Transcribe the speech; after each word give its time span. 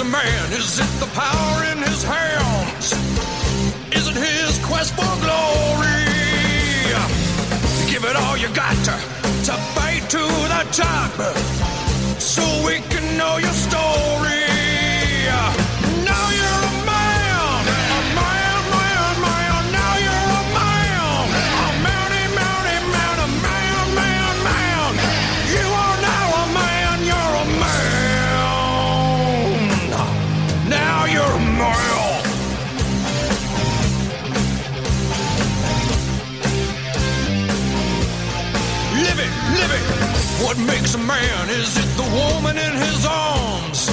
A 0.00 0.04
man? 0.04 0.52
Is 0.52 0.78
it 0.78 1.00
the 1.00 1.06
power 1.06 1.64
in 1.72 1.78
his 1.78 2.04
hands? 2.04 2.92
Is 3.96 4.06
it 4.06 4.14
his 4.14 4.58
quest 4.64 4.94
for 4.94 5.10
glory? 5.24 6.04
Give 7.90 8.04
it 8.04 8.14
all 8.14 8.36
you 8.36 8.48
got 8.54 8.76
to, 8.84 8.96
to 9.46 9.54
fight 9.74 10.02
to 10.10 10.18
the 10.18 10.64
top 10.72 11.18
so 12.20 12.42
we 12.64 12.78
can 12.90 13.16
know 13.16 13.38
your 13.38 13.52
story. 13.52 14.37
Makes 40.66 40.94
a 40.94 40.98
man? 40.98 41.48
Is 41.50 41.76
it 41.76 41.96
the 41.96 42.08
woman 42.20 42.56
in 42.56 42.74
his 42.74 43.06
arms? 43.06 43.86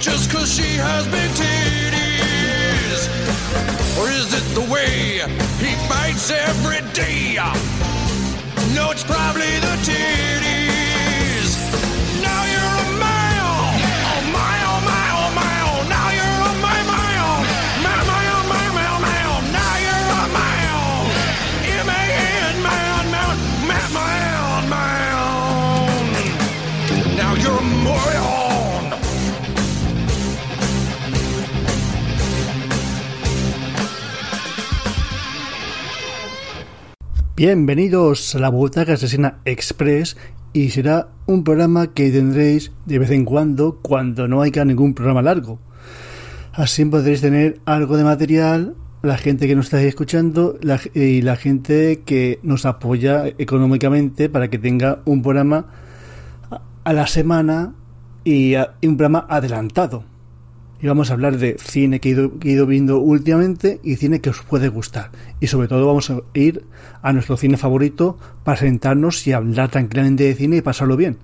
Just 0.00 0.30
cause 0.30 0.52
she 0.52 0.76
has 0.76 1.06
big 1.06 1.30
titties? 1.32 3.00
Or 3.98 4.08
is 4.10 4.32
it 4.34 4.46
the 4.54 4.66
way 4.72 5.20
he 5.58 5.74
fights 5.88 6.30
every 6.30 6.80
day? 6.92 7.38
No, 8.74 8.90
it's 8.90 9.04
probably 9.04 9.58
the 9.60 9.76
titties. 9.88 11.50
Now 12.22 12.44
you're 12.52 12.94
a 12.94 12.98
man. 12.98 13.23
Bienvenidos 37.36 38.34
a 38.36 38.38
la 38.38 38.48
Butaca 38.48 38.92
Asesina 38.92 39.38
Express 39.44 40.16
y 40.52 40.70
será 40.70 41.08
un 41.26 41.42
programa 41.42 41.88
que 41.92 42.10
tendréis 42.12 42.70
de 42.86 43.00
vez 43.00 43.10
en 43.10 43.24
cuando 43.24 43.80
cuando 43.82 44.28
no 44.28 44.40
haya 44.40 44.64
ningún 44.64 44.94
programa 44.94 45.20
largo. 45.20 45.58
Así 46.52 46.84
podréis 46.84 47.20
tener 47.22 47.58
algo 47.64 47.96
de 47.96 48.04
material, 48.04 48.76
la 49.02 49.18
gente 49.18 49.48
que 49.48 49.56
nos 49.56 49.66
está 49.66 49.82
escuchando 49.82 50.58
y 50.94 51.22
la 51.22 51.34
gente 51.34 52.02
que 52.06 52.38
nos 52.44 52.66
apoya 52.66 53.26
económicamente 53.38 54.28
para 54.28 54.48
que 54.48 54.58
tenga 54.58 55.00
un 55.04 55.20
programa 55.22 55.66
a- 56.84 56.92
la 56.92 57.08
semana 57.08 57.74
y 58.22 58.54
un 58.54 58.96
programa 58.96 59.26
adelantado. 59.28 60.04
Y 60.84 60.86
vamos 60.86 61.08
a 61.08 61.14
hablar 61.14 61.38
de 61.38 61.56
cine 61.58 61.98
que 61.98 62.10
he, 62.10 62.12
ido, 62.12 62.38
que 62.38 62.50
he 62.50 62.52
ido 62.52 62.66
viendo 62.66 62.98
últimamente 62.98 63.80
y 63.82 63.96
cine 63.96 64.20
que 64.20 64.28
os 64.28 64.42
puede 64.42 64.68
gustar. 64.68 65.12
Y 65.40 65.46
sobre 65.46 65.66
todo 65.66 65.86
vamos 65.86 66.10
a 66.10 66.20
ir 66.34 66.66
a 67.00 67.10
nuestro 67.14 67.38
cine 67.38 67.56
favorito 67.56 68.18
para 68.44 68.58
sentarnos 68.58 69.26
y 69.26 69.32
hablar 69.32 69.70
tranquilamente 69.70 70.24
de 70.24 70.34
cine 70.34 70.56
y 70.58 70.60
pasarlo 70.60 70.98
bien. 70.98 71.16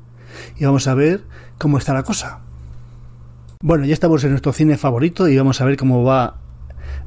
Y 0.58 0.64
vamos 0.64 0.88
a 0.88 0.94
ver 0.94 1.24
cómo 1.58 1.76
está 1.76 1.92
la 1.92 2.04
cosa. 2.04 2.40
Bueno, 3.62 3.84
ya 3.84 3.92
estamos 3.92 4.24
en 4.24 4.30
nuestro 4.30 4.54
cine 4.54 4.78
favorito 4.78 5.28
y 5.28 5.36
vamos 5.36 5.60
a 5.60 5.66
ver 5.66 5.76
cómo 5.76 6.04
va 6.04 6.38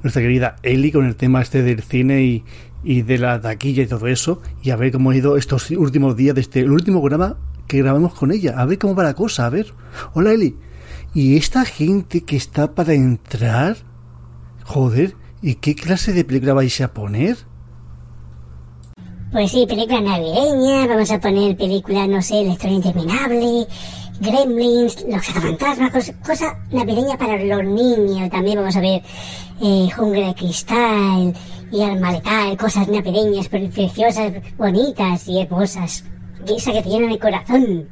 nuestra 0.03 0.21
querida 0.21 0.57
Eli 0.61 0.91
con 0.91 1.07
el 1.07 1.15
tema 1.15 1.41
este 1.41 1.63
del 1.63 1.81
cine 1.81 2.43
y, 2.83 3.01
de 3.01 3.17
la 3.17 3.41
taquilla 3.41 3.81
y 3.81 3.87
todo 3.87 4.05
eso. 4.05 4.43
Y 4.61 4.69
a 4.69 4.75
ver 4.75 4.91
cómo 4.91 5.09
ha 5.09 5.15
ido 5.15 5.37
estos 5.37 5.71
últimos 5.71 6.15
días 6.15 6.35
de 6.35 6.41
este 6.41 6.59
el 6.59 6.69
último 6.69 6.99
programa 6.99 7.35
que 7.65 7.79
grabamos 7.79 8.13
con 8.13 8.31
ella. 8.31 8.53
A 8.59 8.65
ver 8.65 8.77
cómo 8.77 8.93
va 8.93 9.01
la 9.01 9.15
cosa. 9.15 9.47
A 9.47 9.49
ver. 9.49 9.73
Hola 10.13 10.33
Eli. 10.33 10.55
¿Y 11.13 11.37
esta 11.37 11.65
gente 11.65 12.21
que 12.23 12.35
está 12.35 12.73
para 12.73 12.93
entrar? 12.93 13.77
Joder, 14.65 15.15
¿y 15.41 15.55
qué 15.55 15.75
clase 15.75 16.13
de 16.13 16.23
película 16.25 16.53
vais 16.53 16.79
a 16.81 16.93
poner? 16.93 17.37
Pues 19.31 19.51
sí, 19.51 19.65
película 19.67 20.01
navideña, 20.01 20.87
vamos 20.87 21.11
a 21.11 21.19
poner 21.19 21.57
película, 21.57 22.07
no 22.07 22.21
sé, 22.21 22.43
La 22.43 22.53
historia 22.53 22.75
interminable, 22.77 23.67
Gremlins, 24.21 25.03
Los 25.09 25.25
cazafantasmas, 25.25 25.91
cos- 25.91 26.13
cosa 26.25 26.59
navideña 26.71 27.17
para 27.17 27.43
los 27.43 27.63
niños. 27.65 28.29
También 28.29 28.57
vamos 28.57 28.75
a 28.75 28.79
ver 28.81 29.01
eh, 29.61 29.89
Jungla 29.95 30.27
de 30.27 30.35
Cristal 30.35 31.33
y 31.71 31.81
Alma 31.81 32.11
Letal, 32.11 32.55
cosas 32.57 32.87
navideñas, 32.87 33.47
pre- 33.49 33.69
preciosas, 33.69 34.33
bonitas 34.57 35.27
y 35.27 35.41
hermosas. 35.41 36.03
Esa 36.47 36.71
que 36.71 36.83
te 36.83 36.89
llenan 36.89 37.09
el 37.11 37.19
corazón. 37.19 37.87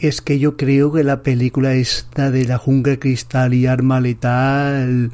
Es 0.00 0.20
que 0.20 0.38
yo 0.38 0.56
creo 0.56 0.92
que 0.92 1.02
la 1.02 1.22
película 1.22 1.74
esta 1.74 2.30
de 2.30 2.44
la 2.44 2.58
jungla 2.58 2.98
cristal 2.98 3.52
y 3.54 3.66
arma 3.66 4.00
letal 4.00 5.10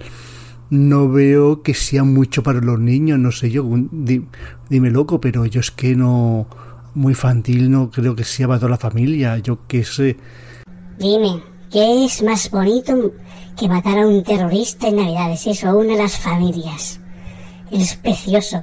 no 0.70 1.08
veo 1.08 1.62
que 1.62 1.72
sea 1.74 2.04
mucho 2.04 2.42
para 2.42 2.60
los 2.60 2.78
niños, 2.80 3.18
no 3.18 3.32
sé 3.32 3.50
yo, 3.50 3.64
di- 3.92 4.26
dime 4.68 4.90
loco, 4.90 5.20
pero 5.20 5.46
yo 5.46 5.60
es 5.60 5.70
que 5.70 5.94
no 5.94 6.46
muy 6.94 7.12
infantil 7.12 7.70
no 7.70 7.90
creo 7.90 8.14
que 8.14 8.24
sea 8.24 8.46
para 8.46 8.60
toda 8.60 8.70
la 8.70 8.76
familia, 8.78 9.38
yo 9.38 9.60
qué 9.66 9.84
sé. 9.84 10.16
Dime, 10.98 11.42
¿qué 11.70 12.04
es 12.04 12.22
más 12.22 12.50
bonito 12.50 13.12
que 13.58 13.68
matar 13.68 13.98
a 13.98 14.06
un 14.06 14.22
terrorista 14.22 14.88
en 14.88 14.96
Navidades? 14.96 15.46
Eso, 15.46 15.68
a 15.68 15.74
una 15.74 15.92
de 15.92 16.02
las 16.02 16.18
familias. 16.18 17.00
Es 17.70 17.96
precioso. 17.96 18.62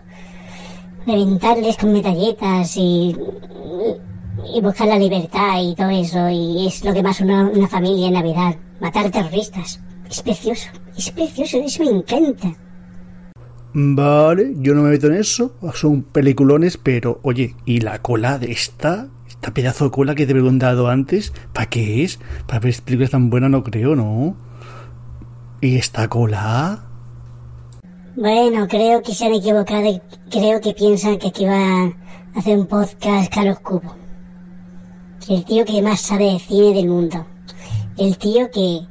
Reventarles 1.05 1.77
con 1.77 1.93
metralletas 1.93 2.77
y, 2.77 3.15
y 4.53 4.61
buscar 4.61 4.87
la 4.87 4.99
libertad 4.99 5.61
y 5.61 5.75
todo 5.75 5.89
eso. 5.89 6.29
Y 6.29 6.67
es 6.67 6.83
lo 6.83 6.93
que 6.93 7.03
más 7.03 7.21
una, 7.21 7.49
una 7.49 7.67
familia 7.67 8.07
en 8.07 8.13
Navidad. 8.13 8.55
Matar 8.79 9.09
terroristas. 9.11 9.79
Es 10.09 10.21
precioso. 10.21 10.69
Es 10.97 11.11
precioso. 11.11 11.57
Eso 11.57 11.83
me 11.83 11.91
encanta. 11.91 12.53
Vale, 13.73 14.53
yo 14.57 14.73
no 14.73 14.81
me 14.81 14.89
meto 14.89 15.07
en 15.07 15.13
eso, 15.13 15.53
son 15.73 16.03
peliculones, 16.03 16.75
pero 16.75 17.21
oye, 17.23 17.55
¿y 17.65 17.79
la 17.79 18.01
cola 18.01 18.37
de 18.37 18.51
esta? 18.51 19.07
Esta 19.29 19.53
pedazo 19.53 19.85
de 19.85 19.91
cola 19.91 20.13
que 20.13 20.25
te 20.25 20.33
he 20.33 20.35
preguntado 20.35 20.89
antes, 20.89 21.31
¿para 21.53 21.69
qué 21.69 22.03
es? 22.03 22.19
Para 22.47 22.59
ver 22.59 22.75
películas 22.83 23.11
tan 23.11 23.29
buenas 23.29 23.49
no 23.49 23.63
creo, 23.63 23.95
¿no? 23.95 24.35
¿Y 25.61 25.77
esta 25.77 26.09
cola? 26.09 26.83
Bueno, 28.17 28.67
creo 28.67 29.01
que 29.01 29.13
se 29.13 29.25
han 29.25 29.33
equivocado 29.35 29.85
y 29.85 30.01
creo 30.29 30.59
que 30.59 30.73
piensan 30.73 31.17
que 31.17 31.29
aquí 31.29 31.45
va 31.45 31.85
a 31.85 31.93
hacer 32.35 32.57
un 32.57 32.67
podcast 32.67 33.33
Carlos 33.33 33.61
Cubo. 33.61 34.00
El 35.29 35.45
tío 35.45 35.63
que 35.65 35.81
más 35.81 36.01
sabe 36.01 36.33
de 36.33 36.39
cine 36.39 36.73
del 36.73 36.87
mundo. 36.87 37.25
El 37.97 38.17
tío 38.17 38.49
que 38.51 38.81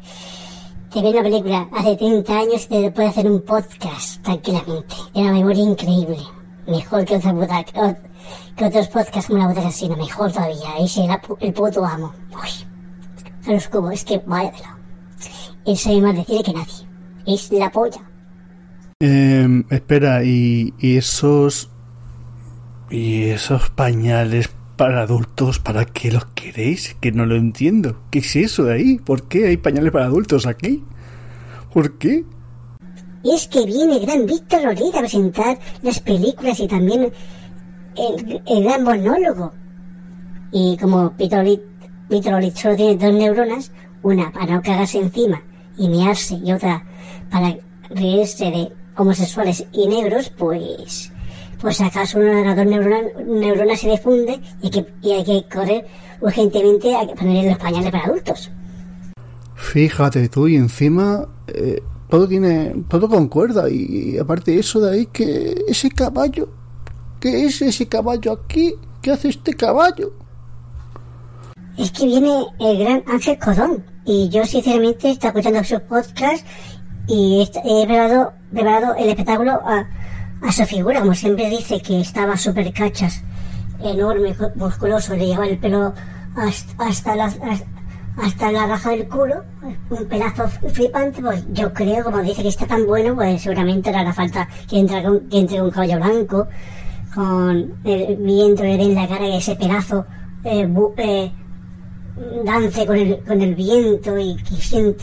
te 0.92 1.02
ve 1.02 1.10
una 1.10 1.22
película 1.22 1.68
hace 1.72 1.96
30 1.96 2.38
años 2.38 2.64
y 2.64 2.68
te 2.68 2.90
puede 2.90 3.08
hacer 3.08 3.30
un 3.30 3.40
podcast 3.42 4.22
tranquilamente. 4.22 4.94
Tiene 5.12 5.28
una 5.30 5.38
memoria 5.38 5.62
increíble. 5.64 6.18
Mejor 6.66 7.04
que, 7.04 7.16
otros 7.16 7.34
buta- 7.34 7.64
o- 7.74 7.96
que 8.56 8.64
otros 8.64 8.88
podcasts 8.88 9.26
como 9.26 9.38
la 9.40 9.48
butaca 9.48 9.68
asesina. 9.68 9.96
Mejor 9.96 10.30
todavía. 10.32 10.76
Era 10.78 11.20
pu- 11.20 11.36
el 11.40 11.52
puto 11.52 11.84
amo. 11.84 12.12
Uy. 12.32 12.66
Carlos 13.44 13.68
Cubo, 13.68 13.90
es 13.90 14.04
que 14.04 14.18
vaya 14.26 14.50
de 14.52 14.58
lado. 14.60 14.76
Él 15.66 15.76
sabe 15.76 16.00
más 16.00 16.14
de 16.16 16.24
cine 16.24 16.42
que 16.44 16.52
nadie. 16.52 16.86
Es 17.26 17.50
la 17.52 17.70
polla. 17.70 18.00
Em, 19.00 19.64
espera, 19.70 20.22
y, 20.24 20.74
y 20.78 20.96
esos... 20.96 21.70
Y 22.90 23.24
esos 23.30 23.70
pañales 23.70 24.50
para 24.80 25.02
adultos, 25.02 25.58
¿para 25.58 25.84
qué 25.84 26.10
los 26.10 26.24
queréis? 26.34 26.96
Que 27.02 27.12
no 27.12 27.26
lo 27.26 27.36
entiendo. 27.36 28.00
¿Qué 28.10 28.20
es 28.20 28.34
eso 28.34 28.64
de 28.64 28.72
ahí? 28.72 28.96
¿Por 28.96 29.28
qué 29.28 29.48
hay 29.48 29.58
pañales 29.58 29.92
para 29.92 30.06
adultos 30.06 30.46
aquí? 30.46 30.82
¿Por 31.74 31.98
qué? 31.98 32.24
Es 33.22 33.46
que 33.46 33.66
viene 33.66 33.98
gran 33.98 34.24
Víctor 34.24 34.62
Rolita 34.62 34.96
a 34.96 35.00
presentar 35.00 35.58
las 35.82 36.00
películas 36.00 36.60
y 36.60 36.66
también 36.66 37.12
el, 37.94 38.64
gran 38.64 38.82
monólogo. 38.82 39.52
Y 40.50 40.78
como 40.78 41.10
Víctor 41.10 41.44
Rolita 42.08 42.58
solo 42.58 42.76
tiene 42.76 42.96
dos 42.96 43.12
neuronas, 43.12 43.72
una 44.02 44.32
para 44.32 44.54
no 44.54 44.62
cagarse 44.62 44.96
encima 44.96 45.42
y 45.76 45.90
mearse 45.90 46.40
y 46.42 46.52
otra 46.52 46.86
para 47.30 47.54
reírse 47.90 48.46
de 48.46 48.72
homosexuales 48.96 49.66
y 49.72 49.86
negros, 49.88 50.30
pues 50.30 51.12
pues 51.60 51.80
acaso 51.80 52.18
una 52.18 52.36
de 52.36 52.44
las 52.44 52.56
dos 52.56 52.66
neuronas, 52.66 53.12
neuronas 53.26 53.80
se 53.80 53.88
defunde 53.88 54.40
y 54.62 54.66
hay, 54.66 54.70
que, 54.70 54.86
y 55.02 55.12
hay 55.12 55.24
que 55.24 55.48
correr 55.48 55.86
urgentemente 56.20 56.94
a 56.94 57.06
ponerle 57.14 57.50
los 57.50 57.58
pañales 57.58 57.90
para 57.90 58.04
adultos. 58.04 58.50
Fíjate 59.54 60.28
tú, 60.28 60.48
y 60.48 60.56
encima 60.56 61.28
eh, 61.48 61.82
todo 62.08 62.26
tiene, 62.26 62.74
todo 62.88 63.08
concuerda, 63.08 63.68
y, 63.70 64.18
aparte 64.18 64.58
eso 64.58 64.80
de 64.80 64.94
ahí, 64.94 65.06
que 65.06 65.54
ese 65.68 65.90
caballo, 65.90 66.48
¿qué 67.20 67.44
es 67.44 67.60
ese 67.62 67.86
caballo 67.86 68.32
aquí? 68.32 68.74
¿Qué 69.02 69.12
hace 69.12 69.28
este 69.28 69.54
caballo? 69.54 70.12
Es 71.76 71.90
que 71.92 72.06
viene 72.06 72.46
el 72.58 72.78
gran 72.78 73.04
Ángel 73.06 73.38
Codón, 73.38 73.84
y 74.06 74.28
yo 74.30 74.44
sinceramente 74.44 75.10
estoy 75.10 75.28
escuchando 75.28 75.62
sus 75.62 75.80
podcasts 75.80 76.44
y 77.06 77.42
he 77.42 77.86
preparado, 77.86 78.32
preparado 78.52 78.94
el 78.96 79.10
espectáculo 79.10 79.52
a 79.52 79.86
a 80.42 80.52
su 80.52 80.64
figura, 80.64 81.00
como 81.00 81.14
siempre 81.14 81.48
dice 81.50 81.81
que 81.81 82.00
estaba 82.00 82.37
súper 82.37 82.72
cachas, 82.72 83.22
enorme, 83.82 84.34
musculoso, 84.54 85.14
le 85.14 85.26
llevaba 85.26 85.46
el 85.46 85.58
pelo 85.58 85.92
hasta, 86.78 87.16
la, 87.16 87.32
hasta 88.16 88.52
la 88.52 88.66
raja 88.66 88.90
del 88.90 89.08
culo, 89.08 89.44
un 89.90 90.06
pelazo 90.06 90.48
flipante, 90.48 91.20
pues 91.20 91.44
yo 91.52 91.72
creo, 91.72 92.04
como 92.04 92.19
dice 92.22 92.42
que 92.42 92.48
está 92.48 92.66
tan 92.66 92.87
bueno, 92.87 93.14
pues 93.14 93.42
seguramente 93.42 93.90
era 93.90 94.02
la 94.02 94.12
falta 94.12 94.48
que 94.69 94.78
entre, 94.78 95.02
que 95.31 95.38
entre 95.38 95.62
un 95.62 95.70
caballo 95.70 95.96
blanco, 95.96 96.48
con 97.14 97.75
el 97.84 98.16
viento 98.16 98.62
le 98.62 98.76
den 98.76 98.94
la 98.94 99.08
cara 99.08 99.26
y 99.26 99.37
ese 99.37 99.56
pedazo 99.56 100.06
eh, 100.44 100.69
eh, 100.98 101.32
dance 102.44 102.87
con 102.87 102.96
el, 102.96 103.19
con 103.25 103.40
el 103.40 103.54
viento 103.54 104.19
y 104.19 104.37
que 104.37 104.94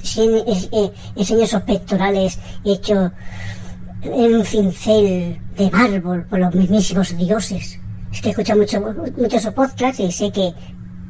eh, 0.71 0.91
enseñe 1.15 1.43
esos 1.43 1.61
pectorales 1.63 2.39
hechos 2.63 3.11
en 4.13 4.35
un 4.35 4.45
cincel 4.45 5.39
de 5.57 5.71
mármol 5.71 6.25
por 6.25 6.39
los 6.39 6.53
mismísimos 6.55 7.15
dioses. 7.17 7.79
Es 8.11 8.21
que 8.21 8.29
escucha 8.29 8.55
mucho, 8.55 8.81
muchos 9.17 9.45
podcasts 9.47 9.99
y 9.99 10.11
sé 10.11 10.31
que 10.31 10.53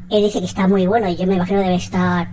él 0.10 0.24
dice 0.24 0.40
que 0.40 0.46
está 0.46 0.68
muy 0.68 0.88
bueno 0.88 1.10
y 1.10 1.16
yo 1.16 1.28
me 1.28 1.36
imagino 1.36 1.60
debe 1.60 1.76
estar 1.76 2.30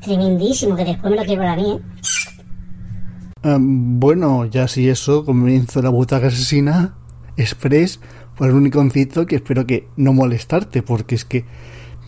tremendísimo, 0.00 0.76
que 0.76 0.84
después 0.84 1.10
me 1.10 1.16
lo 1.18 1.24
quiero 1.24 1.42
para 1.42 1.56
mí. 1.56 1.70
¿eh? 1.70 3.54
Um, 3.54 4.00
bueno, 4.00 4.46
ya 4.46 4.66
si 4.68 4.88
eso, 4.88 5.24
comienzo 5.24 5.80
la 5.80 5.90
butaca 5.90 6.26
asesina 6.26 6.94
express 7.36 8.00
por 8.36 8.48
el 8.48 8.54
único 8.54 8.78
concito 8.78 9.26
que 9.26 9.36
espero 9.36 9.66
que 9.66 9.88
no 9.96 10.12
molestarte, 10.12 10.82
porque 10.82 11.14
es 11.14 11.24
que 11.24 11.44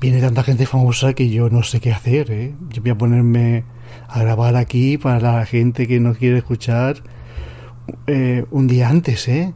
viene 0.00 0.20
tanta 0.20 0.42
gente 0.42 0.66
famosa 0.66 1.12
que 1.12 1.28
yo 1.28 1.50
no 1.50 1.62
sé 1.62 1.80
qué 1.80 1.92
hacer, 1.92 2.30
¿eh? 2.30 2.54
Yo 2.70 2.82
voy 2.82 2.90
a 2.90 2.98
ponerme 2.98 3.64
a 4.08 4.20
grabar 4.20 4.56
aquí 4.56 4.98
para 4.98 5.20
la 5.20 5.46
gente 5.46 5.86
que 5.86 6.00
no 6.00 6.14
quiere 6.14 6.38
escuchar 6.38 7.02
eh, 8.06 8.44
un 8.50 8.66
día 8.66 8.88
antes, 8.88 9.28
¿eh? 9.28 9.54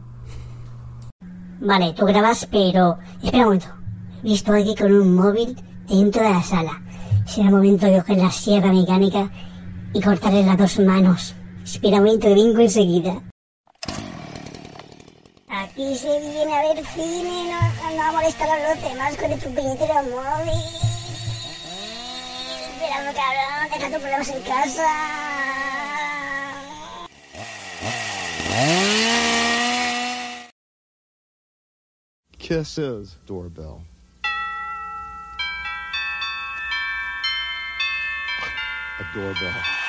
Vale, 1.59 1.93
tú 1.93 2.05
grabas, 2.05 2.47
pero... 2.51 2.97
Espera 3.23 3.39
un 3.39 3.43
momento. 3.45 3.67
Visto 4.23 4.53
aquí 4.53 4.75
con 4.75 4.91
un 4.91 5.15
móvil 5.15 5.55
dentro 5.87 6.23
de 6.23 6.29
la 6.29 6.43
sala. 6.43 6.81
Será 7.25 7.49
momento 7.49 7.85
de 7.87 7.99
coger 7.99 8.17
la 8.17 8.31
sierra 8.31 8.71
mecánica 8.71 9.31
y 9.93 10.01
cortarle 10.01 10.43
las 10.43 10.57
dos 10.57 10.79
manos. 10.79 11.35
Espera 11.63 11.97
un 11.97 12.03
momento 12.03 12.29
vengo 12.29 12.59
enseguida. 12.59 13.21
Aquí 15.47 15.95
se 15.95 16.19
viene 16.19 16.53
a 16.53 16.61
ver 16.61 16.85
cine, 16.85 17.51
no, 17.51 17.95
no 17.95 18.03
a 18.03 18.11
molestar 18.11 18.49
a 18.49 18.73
los 18.73 18.83
demás 18.83 19.15
con 19.15 19.31
el 19.31 19.39
puñetero 19.39 19.95
móvil. 20.03 20.61
Espera, 22.73 23.13
cabrón, 23.13 23.69
deja 23.73 23.89
tus 23.89 24.01
problemas 24.01 24.29
en 24.29 24.41
casa. 24.43 25.34
Kisses 32.39 33.17
doorbell. 33.25 33.83
A 38.99 39.03
doorbell. 39.13 39.84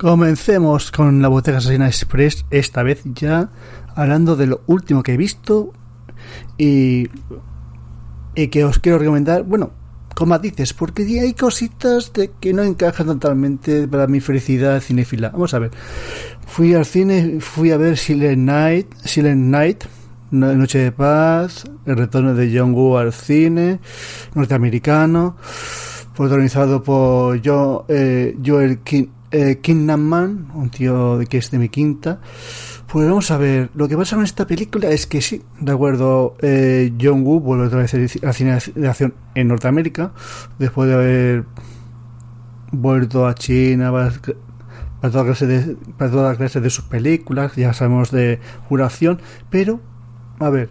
Comencemos 0.00 0.90
con 0.90 1.20
la 1.20 1.28
Botega 1.28 1.58
Asesina 1.58 1.86
Express, 1.86 2.46
esta 2.50 2.82
vez 2.82 3.02
ya 3.04 3.50
hablando 3.94 4.34
de 4.34 4.46
lo 4.46 4.62
último 4.66 5.02
que 5.02 5.12
he 5.12 5.18
visto 5.18 5.74
y, 6.56 7.10
y 8.34 8.48
que 8.48 8.64
os 8.64 8.78
quiero 8.78 8.98
recomendar, 8.98 9.42
bueno, 9.42 9.72
con 10.14 10.30
matices, 10.30 10.72
porque 10.72 11.02
hay 11.20 11.34
cositas 11.34 12.10
que 12.40 12.54
no 12.54 12.62
encajan 12.62 13.08
totalmente 13.08 13.86
para 13.88 14.06
mi 14.06 14.20
felicidad 14.20 14.80
cinéfila. 14.80 15.28
Vamos 15.28 15.52
a 15.52 15.58
ver, 15.58 15.70
fui 16.46 16.72
al 16.72 16.86
cine, 16.86 17.36
fui 17.40 17.70
a 17.70 17.76
ver 17.76 17.98
Silent 17.98 18.38
Night, 18.38 18.94
Silent 19.04 19.50
Night, 19.50 19.84
Noche 20.30 20.78
de 20.78 20.92
Paz, 20.92 21.64
el 21.84 21.98
retorno 21.98 22.34
de 22.34 22.58
John 22.58 22.72
Woo 22.72 22.96
al 22.96 23.12
cine, 23.12 23.80
norteamericano, 24.34 25.36
protagonizado 26.16 26.82
por 26.82 27.38
eh, 27.88 28.38
Joel 28.42 28.78
King, 28.78 29.08
eh, 29.30 29.60
Man, 29.74 30.48
un 30.54 30.70
tío 30.70 31.18
que 31.28 31.38
es 31.38 31.50
de 31.50 31.58
mi 31.58 31.68
quinta. 31.68 32.20
Pues 32.86 33.06
vamos 33.06 33.30
a 33.30 33.38
ver, 33.38 33.70
lo 33.74 33.86
que 33.86 33.96
pasa 33.96 34.16
con 34.16 34.24
esta 34.24 34.46
película 34.46 34.88
es 34.90 35.06
que 35.06 35.20
sí, 35.20 35.42
de 35.60 35.72
acuerdo, 35.72 36.36
eh, 36.42 36.92
John 37.00 37.24
Woo 37.24 37.38
vuelve 37.38 37.66
otra 37.66 37.78
vez 37.78 37.94
a 38.24 38.32
cine 38.32 38.58
de 38.74 38.88
acción 38.88 39.14
en 39.36 39.48
Norteamérica, 39.48 40.12
después 40.58 40.88
de 40.88 40.94
haber 40.94 41.44
vuelto 42.72 43.28
a 43.28 43.34
China 43.34 43.92
para, 43.92 44.12
para 45.00 45.12
toda 45.12 45.24
clase 45.24 45.46
de, 45.46 45.76
para 45.96 46.10
toda 46.10 46.36
clase 46.36 46.60
de 46.60 46.70
sus 46.70 46.84
películas, 46.84 47.54
ya 47.54 47.72
sabemos 47.72 48.10
de 48.10 48.40
juración, 48.68 49.20
pero, 49.50 49.80
a 50.40 50.50
ver, 50.50 50.70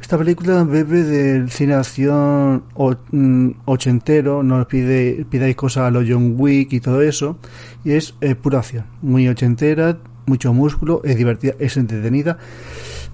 esta 0.00 0.16
película 0.18 0.64
bebe 0.64 1.02
del 1.02 1.50
cine 1.50 1.74
acción 1.74 2.64
mm, 3.10 3.50
ochentero, 3.66 4.42
no 4.42 4.66
pide, 4.66 5.24
pidáis 5.28 5.56
cosas 5.56 5.84
a 5.84 5.90
los 5.90 6.04
John 6.08 6.34
Wick 6.38 6.72
y 6.72 6.80
todo 6.80 7.02
eso, 7.02 7.38
y 7.84 7.92
es 7.92 8.14
eh, 8.20 8.34
pura 8.34 8.60
acción, 8.60 8.86
muy 9.02 9.28
ochentera, 9.28 9.98
mucho 10.26 10.52
músculo, 10.52 11.02
es 11.04 11.16
divertida, 11.16 11.54
es 11.58 11.76
entretenida, 11.76 12.38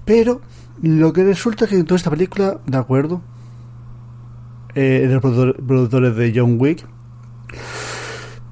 pero 0.05 0.41
lo 0.81 1.11
que 1.13 1.23
resulta 1.23 1.65
es 1.65 1.71
que 1.71 1.77
en 1.77 1.85
toda 1.85 1.97
esta 1.97 2.09
película, 2.09 2.59
de 2.65 2.77
acuerdo, 2.77 3.21
eh, 4.75 5.07
de 5.07 5.13
los 5.13 5.21
productores 5.21 6.15
de 6.15 6.33
John 6.35 6.57
Wick, 6.59 6.85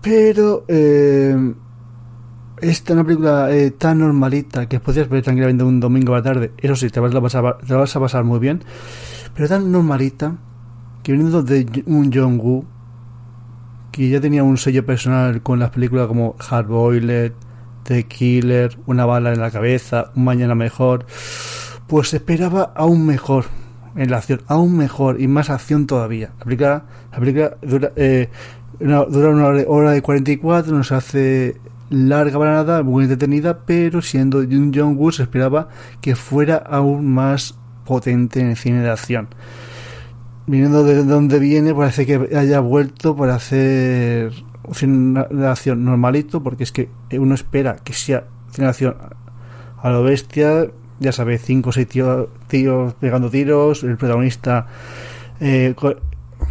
pero 0.01 0.65
eh, 0.67 1.53
esta 2.69 2.93
es 2.93 2.95
una 2.95 3.03
película 3.03 3.51
eh, 3.51 3.71
tan 3.71 3.99
normalita 3.99 4.67
que 4.67 4.79
podrías 4.79 5.07
ver 5.07 5.21
tranquilamente 5.21 5.63
un 5.63 5.79
domingo 5.79 6.13
a 6.13 6.17
la 6.17 6.23
tarde. 6.23 6.51
Eso 6.57 6.75
sí, 6.75 6.89
te 6.89 6.99
vas, 6.99 7.13
a 7.35 7.41
vas 7.41 7.95
a 7.95 7.99
pasar 7.99 8.23
muy 8.23 8.39
bien. 8.39 8.63
Pero 9.33 9.47
tan 9.47 9.71
normalita 9.71 10.35
que 11.03 11.11
viniendo 11.11 11.43
de 11.43 11.83
un 11.85 12.11
John 12.11 12.39
Woo, 12.39 12.65
que 13.91 14.09
ya 14.09 14.19
tenía 14.19 14.43
un 14.43 14.57
sello 14.57 14.85
personal 14.85 15.41
con 15.41 15.59
las 15.59 15.69
películas 15.69 16.07
como 16.07 16.35
Hard 16.49 16.67
Boiled, 16.67 17.33
The 17.83 18.05
Killer, 18.05 18.77
Una 18.87 19.05
bala 19.05 19.31
en 19.31 19.39
la 19.39 19.51
cabeza, 19.51 20.11
Un 20.15 20.23
mañana 20.23 20.55
mejor, 20.55 21.05
pues 21.87 22.13
esperaba 22.13 22.73
aún 22.75 23.05
mejor 23.05 23.45
en 23.95 24.09
la 24.09 24.17
acción, 24.17 24.41
aún 24.47 24.75
mejor 24.75 25.21
y 25.21 25.27
más 25.27 25.49
acción 25.49 25.85
todavía. 25.85 26.31
La 26.39 26.45
película, 26.45 26.85
la 27.11 27.19
película 27.19 27.57
dura, 27.61 27.91
eh, 27.95 28.29
una, 28.79 29.05
dura 29.05 29.29
una 29.29 29.45
hora, 29.45 29.63
hora 29.67 29.97
y 29.97 30.01
44, 30.01 30.75
nos 30.75 30.91
hace 30.91 31.57
larga 31.89 32.39
para 32.39 32.53
nada, 32.53 32.83
muy 32.83 33.03
entretenida, 33.03 33.59
pero 33.65 34.01
siendo 34.01 34.39
un 34.39 34.71
John 34.73 34.95
Woo 34.97 35.11
se 35.11 35.23
esperaba 35.23 35.69
que 36.01 36.15
fuera 36.15 36.57
aún 36.57 37.13
más 37.13 37.55
potente 37.85 38.39
en 38.39 38.47
el 38.47 38.57
cine 38.57 38.81
de 38.81 38.89
acción. 38.89 39.27
Viniendo 40.47 40.83
de 40.83 41.03
donde 41.03 41.39
viene, 41.39 41.73
parece 41.73 42.05
que 42.05 42.35
haya 42.35 42.59
vuelto 42.59 43.15
para 43.15 43.35
hacer 43.35 44.31
cine 44.73 45.25
de 45.29 45.47
acción 45.47 45.85
normalito, 45.85 46.41
porque 46.41 46.63
es 46.63 46.71
que 46.71 46.89
uno 47.11 47.35
espera 47.35 47.77
que 47.83 47.93
sea 47.93 48.25
cine 48.51 48.65
de 48.65 48.69
acción 48.69 48.95
a 49.81 49.89
lo 49.89 50.03
bestia, 50.03 50.67
ya 50.99 51.11
sabes, 51.11 51.41
cinco 51.43 51.69
o 51.69 51.73
seis 51.73 51.87
tíos, 51.87 52.27
tíos 52.47 52.93
pegando 52.95 53.29
tiros, 53.29 53.83
el 53.83 53.97
protagonista 53.97 54.67
eh, 55.39 55.75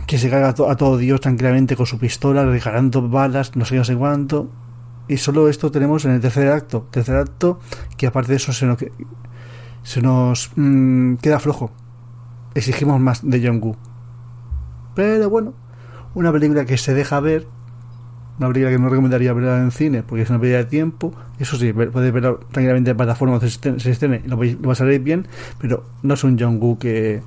que 0.06 0.18
se 0.18 0.30
caga 0.30 0.48
a, 0.48 0.54
todo 0.54 0.96
Dios 0.96 1.20
tranquilamente 1.20 1.76
con 1.76 1.86
su 1.86 1.98
pistola, 1.98 2.44
regalando 2.44 3.08
balas, 3.08 3.56
no 3.56 3.64
sé, 3.64 3.76
no 3.76 3.84
sé 3.84 3.96
cuánto 3.96 4.48
y 5.06 5.18
solo 5.18 5.48
esto 5.48 5.70
tenemos 5.70 6.04
en 6.04 6.12
el 6.12 6.20
tercer 6.20 6.48
acto. 6.48 6.86
Tercer 6.90 7.16
acto 7.16 7.58
que 7.96 8.06
aparte 8.06 8.32
de 8.32 8.36
eso 8.36 8.52
se 8.52 10.00
nos, 10.00 10.50
mm, 10.56 11.16
queda 11.16 11.38
flojo. 11.38 11.70
Exigimos 12.54 13.00
más 13.00 13.28
de 13.28 13.46
Jong-Gu. 13.46 13.76
Pero 14.94 15.28
bueno, 15.28 15.54
una 16.14 16.32
película 16.32 16.64
que 16.64 16.78
se 16.78 16.94
deja 16.94 17.20
ver. 17.20 17.46
Una 18.38 18.48
película 18.48 18.70
que 18.70 18.78
no 18.78 18.88
recomendaría 18.88 19.32
verla 19.32 19.58
en 19.58 19.70
cine 19.70 20.02
porque 20.02 20.22
es 20.22 20.30
una 20.30 20.40
pérdida 20.40 20.58
de 20.58 20.64
tiempo. 20.64 21.12
Eso 21.38 21.56
sí, 21.56 21.72
puedes 21.72 22.12
verla 22.12 22.36
tranquilamente 22.50 22.90
en 22.90 22.96
plataforma 22.96 23.38
se 23.40 23.90
estrene, 23.90 24.22
lo, 24.26 24.38
va 24.38 24.72
a 24.72 24.74
salir 24.74 25.00
bien. 25.00 25.26
Pero 25.58 25.84
no 26.02 26.14
es 26.14 26.24
un 26.24 26.38
Jong-Gu 26.38 26.78
que. 26.78 27.22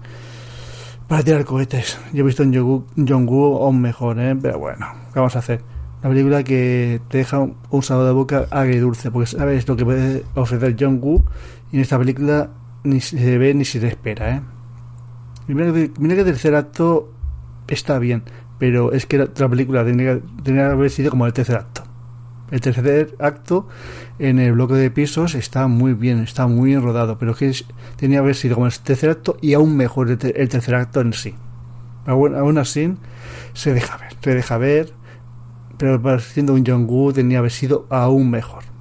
Para 1.07 1.24
tirar 1.24 1.46
cohetes. 1.46 1.98
Yo 2.12 2.24
he 2.24 2.27
visto 2.27 2.43
en 2.43 2.53
Jong-Gu 2.53 3.63
aún 3.63 3.79
mejor, 3.79 4.19
¿eh? 4.19 4.36
Pero 4.41 4.60
bueno, 4.60 4.88
¿qué 5.13 5.19
vamos 5.19 5.36
a 5.38 5.39
hacer? 5.39 5.76
Una 6.07 6.13
película 6.13 6.43
que 6.45 7.01
te 7.09 7.17
deja 7.17 7.39
un, 7.39 7.83
sabor 7.83 8.05
de 8.05 8.13
boca 8.13 8.47
agridulce, 8.49 9.11
porque 9.11 9.27
sabes 9.27 9.67
lo 9.67 9.75
que 9.75 9.83
puede 9.83 10.23
ofrecer 10.35 10.77
John 10.79 10.99
Woo 11.01 11.21
y 11.69 11.75
en 11.75 11.81
esta 11.81 11.99
película 11.99 12.49
ni 12.85 13.01
se 13.01 13.37
ve 13.37 13.53
ni 13.53 13.65
se 13.65 13.81
te 13.81 13.87
espera, 13.87 14.37
¿eh? 14.37 14.41
mira, 15.49 15.73
que, 15.73 15.91
el 15.99 16.25
tercer 16.25 16.55
acto 16.55 17.11
está 17.67 17.99
bien, 17.99 18.23
pero 18.57 18.93
es 18.93 19.05
que 19.05 19.17
la, 19.17 19.49
película 19.49 19.83
tenía, 19.83 20.21
que 20.45 20.61
haber 20.61 20.89
sido 20.91 21.11
como 21.11 21.25
el 21.25 21.33
tercer 21.33 21.57
acto. 21.57 21.83
El 22.51 22.61
tercer 22.61 23.13
acto 23.19 23.67
en 24.17 24.39
el 24.39 24.53
bloque 24.53 24.75
de 24.75 24.89
pisos 24.89 25.35
está 25.35 25.67
muy 25.67 25.93
bien, 25.93 26.19
está 26.19 26.47
muy 26.47 26.69
bien 26.69 26.83
rodado, 26.83 27.17
pero 27.17 27.35
que 27.35 27.51
tenía 27.97 28.19
que 28.19 28.23
haber 28.23 28.35
sido 28.35 28.55
como 28.55 28.67
el 28.67 28.79
tercer 28.79 29.09
acto 29.09 29.35
y 29.41 29.55
aún 29.55 29.75
mejor 29.75 30.09
el, 30.09 30.17
tercer 30.17 30.75
acto 30.75 31.01
en 31.01 31.11
sí. 31.11 31.35
Aún, 32.05 32.33
aún 32.33 32.57
así, 32.57 32.95
se 33.51 33.73
deja 33.73 33.97
ver, 33.97 34.15
se 34.21 34.33
deja 34.33 34.57
ver 34.57 34.97
pero 35.77 36.19
siendo 36.19 36.53
un 36.53 36.65
Jong-Woo 36.65 37.13
tenía 37.13 37.36
que 37.36 37.39
haber 37.39 37.51
sido 37.51 37.86
aún 37.89 38.29
mejor. 38.29 38.76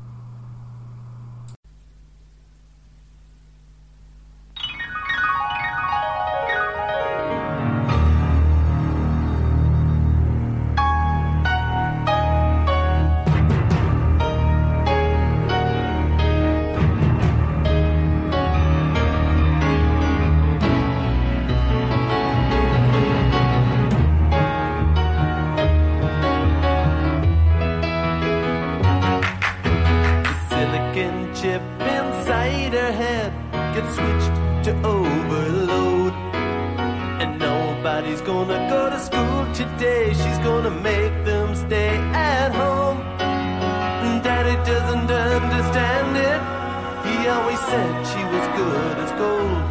said 47.70 47.92
she 48.10 48.22
was 48.32 48.46
good 48.58 48.96
as 49.04 49.12
gold. 49.22 49.62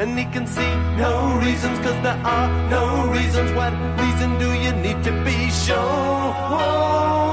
And 0.00 0.10
he 0.18 0.24
can 0.34 0.46
see 0.46 0.72
no 1.04 1.12
reasons, 1.44 1.78
cause 1.84 1.98
there 2.06 2.20
are 2.36 2.50
no 2.76 2.84
reasons. 3.16 3.50
What 3.58 3.72
reason 4.02 4.30
do 4.38 4.48
you 4.64 4.72
need 4.84 4.98
to 5.08 5.12
be 5.24 5.38
shown? 5.64 6.32
Whoa, 6.52 6.70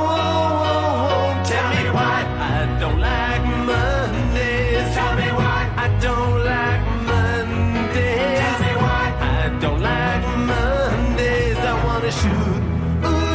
whoa, 0.09 0.49
whoa, 0.63 1.43
Tell 1.51 1.69
me 1.77 1.85
why 1.97 2.17
I 2.55 2.59
don't 2.81 2.99
like 3.11 3.43
Mondays. 3.69 4.87
Tell 4.97 5.13
me 5.21 5.27
why 5.39 5.59
I 5.85 5.87
don't 6.05 6.37
like 6.53 6.83
Mondays. 7.11 8.39
Tell 8.41 8.57
me 8.65 8.73
why 8.85 9.05
I 9.37 9.43
don't 9.63 9.81
like 9.91 10.25
Mondays. 10.51 11.57
I 11.71 11.73
wanna 11.85 12.11
shoot. 12.21 12.61
Ooh. 13.07 13.33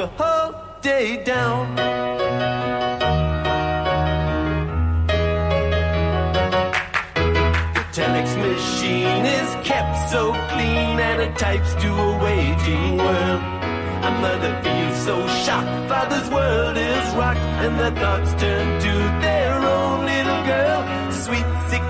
The 0.00 0.08
day 0.82 1.22
down. 1.24 1.74
The 7.74 7.84
telex 7.92 8.36
machine 8.36 9.26
is 9.26 9.66
kept 9.66 10.10
so 10.10 10.32
clean 10.32 11.00
and 11.00 11.22
it 11.22 11.36
types 11.36 11.74
to 11.82 11.88
a 11.88 12.18
waiting 12.22 12.96
world. 12.96 13.42
A 14.04 14.10
mother 14.22 14.60
feels 14.62 14.98
so 15.04 15.26
shocked, 15.44 15.88
father's 15.88 16.30
world 16.30 16.76
is 16.76 17.14
rocked, 17.14 17.40
and 17.64 17.78
the 17.78 17.90
thoughts 18.00 18.30
turn 18.40 18.80
to 18.80 18.92
their 19.20 19.54
own 19.54 20.06
little 20.06 20.42
girl. 20.46 20.80
Sweet 21.10 21.48
16, 21.70 21.82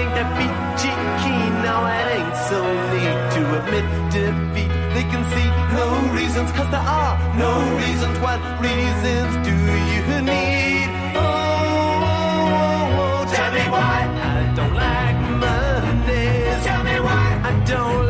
ain't 0.00 0.14
that 0.14 0.30
bitchy 0.38 0.94
keen? 1.22 1.52
Now 1.66 1.80
it 1.98 2.06
ain't 2.16 2.36
so 2.48 2.60
neat 2.92 3.18
to 3.34 3.42
admit 3.58 3.86
defeat. 4.12 4.81
They 4.94 5.04
can 5.12 5.24
see 5.32 5.48
no 5.78 5.86
reason 6.12 6.22
reasons, 6.32 6.52
cause 6.52 6.70
there 6.70 6.80
are 6.80 7.14
no 7.36 7.52
reasons. 7.76 8.18
What 8.20 8.40
reasons 8.60 9.32
do 9.46 9.54
you 9.92 10.20
need? 10.22 10.88
Oh, 11.14 11.20
oh, 11.20 12.08
oh, 12.08 13.00
oh. 13.00 13.34
tell 13.34 13.52
me 13.52 13.64
why 13.74 13.96
I 14.30 14.52
don't 14.56 14.74
like 14.74 15.18
Mondays. 15.44 16.64
Tell 16.64 16.84
me 16.84 17.00
why 17.00 17.40
I 17.44 17.64
don't 17.66 18.01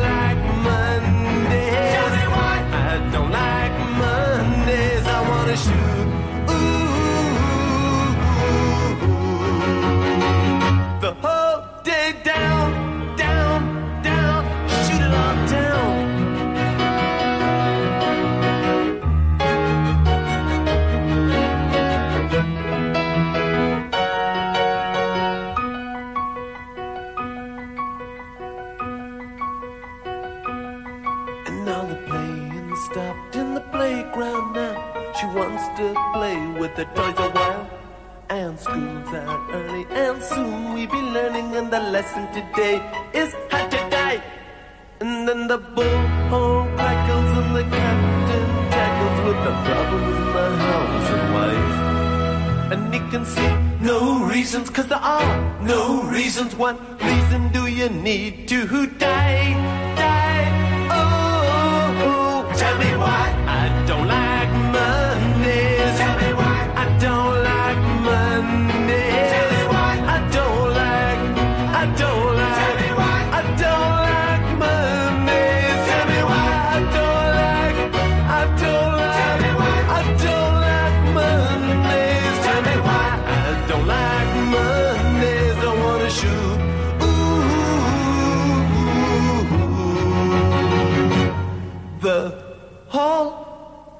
What 56.73 57.03
reason 57.03 57.51
do 57.51 57.67
you 57.67 57.87
need 57.89 58.42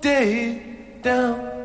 day 0.04 0.62
down. 1.02 1.63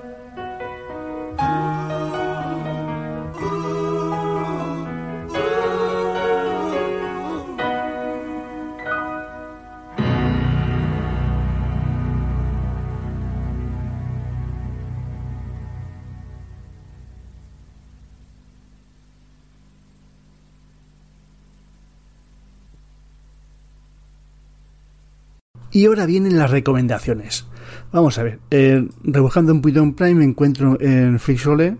Y 25.78 25.86
ahora 25.86 26.06
vienen 26.06 26.36
las 26.36 26.50
recomendaciones. 26.50 27.46
Vamos 27.92 28.18
a 28.18 28.24
ver, 28.24 28.40
eh, 28.50 28.84
rebuscando 29.04 29.52
un 29.52 29.62
poquito 29.62 29.80
en 29.80 29.94
Prime 29.94 30.14
me 30.16 30.24
encuentro 30.24 30.76
en 30.80 31.20
Frixole. 31.20 31.76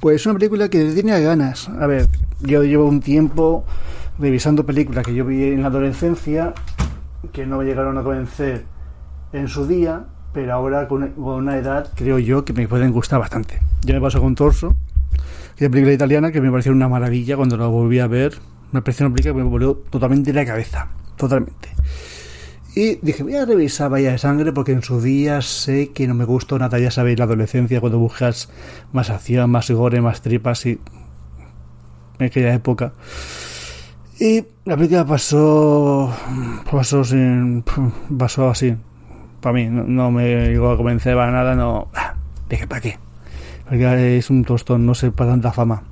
Pues 0.00 0.24
una 0.24 0.38
película 0.38 0.70
que 0.70 0.82
tenía 0.94 1.18
ganas. 1.18 1.68
A 1.68 1.86
ver, 1.86 2.08
yo 2.40 2.64
llevo 2.64 2.86
un 2.86 3.00
tiempo 3.00 3.66
revisando 4.18 4.64
películas 4.64 5.04
que 5.04 5.14
yo 5.14 5.26
vi 5.26 5.48
en 5.48 5.60
la 5.60 5.68
adolescencia, 5.68 6.54
que 7.30 7.44
no 7.44 7.58
me 7.58 7.66
llegaron 7.66 7.98
a 7.98 8.02
convencer 8.02 8.64
en 9.34 9.48
su 9.48 9.66
día, 9.66 10.06
pero 10.32 10.54
ahora 10.54 10.88
con 10.88 11.12
una 11.18 11.58
edad 11.58 11.92
creo 11.94 12.18
yo 12.18 12.46
que 12.46 12.54
me 12.54 12.66
pueden 12.68 12.90
gustar 12.90 13.20
bastante. 13.20 13.60
Ya 13.82 13.92
me 13.92 14.00
pasó 14.00 14.22
con 14.22 14.34
Torso, 14.34 14.76
que 15.56 15.66
es 15.66 15.70
película 15.70 15.92
italiana 15.92 16.32
que 16.32 16.40
me 16.40 16.50
pareció 16.50 16.72
una 16.72 16.88
maravilla 16.88 17.36
cuando 17.36 17.58
la 17.58 17.66
volví 17.66 17.98
a 17.98 18.06
ver. 18.06 18.38
Me 18.72 18.80
pareció 18.80 19.04
una 19.04 19.14
película 19.14 19.34
que 19.34 19.44
me 19.44 19.50
volvió 19.50 19.74
totalmente 19.90 20.32
la 20.32 20.46
cabeza. 20.46 20.88
Totalmente. 21.16 21.68
Y 22.74 22.96
dije, 23.02 23.22
voy 23.24 23.34
a 23.34 23.44
revisar 23.44 23.90
Bahía 23.90 24.12
de 24.12 24.18
Sangre 24.18 24.52
porque 24.52 24.72
en 24.72 24.82
su 24.82 25.00
día 25.00 25.42
sé 25.42 25.90
que 25.90 26.06
no 26.06 26.14
me 26.14 26.24
gustó 26.24 26.58
nada. 26.58 26.78
Ya 26.78 26.90
sabéis, 26.90 27.18
la 27.18 27.24
adolescencia, 27.24 27.80
cuando 27.80 27.98
buscas 27.98 28.48
más 28.92 29.10
acción, 29.10 29.50
más 29.50 29.70
gore, 29.70 30.00
más 30.00 30.22
tripas 30.22 30.66
y. 30.66 30.78
en 32.18 32.26
aquella 32.26 32.54
época. 32.54 32.92
Y 34.20 34.44
la 34.64 34.76
película 34.76 35.04
pasó. 35.04 36.14
pasó 36.70 37.02
sin. 37.02 37.64
pasó 38.16 38.50
así. 38.50 38.76
Para 39.40 39.54
mí, 39.54 39.66
no, 39.66 39.84
no 39.84 40.10
me 40.10 40.48
llegó 40.48 40.70
a 40.70 40.76
convencer 40.76 41.16
para 41.16 41.32
nada, 41.32 41.54
no. 41.54 41.88
ah, 41.94 42.14
Dije, 42.48 42.66
¿para 42.66 42.80
qué? 42.80 42.98
Porque 43.68 44.18
es 44.18 44.30
un 44.30 44.44
tostón, 44.44 44.84
no 44.86 44.94
sé 44.94 45.10
para 45.10 45.30
tanta 45.30 45.50
fama. 45.52 45.82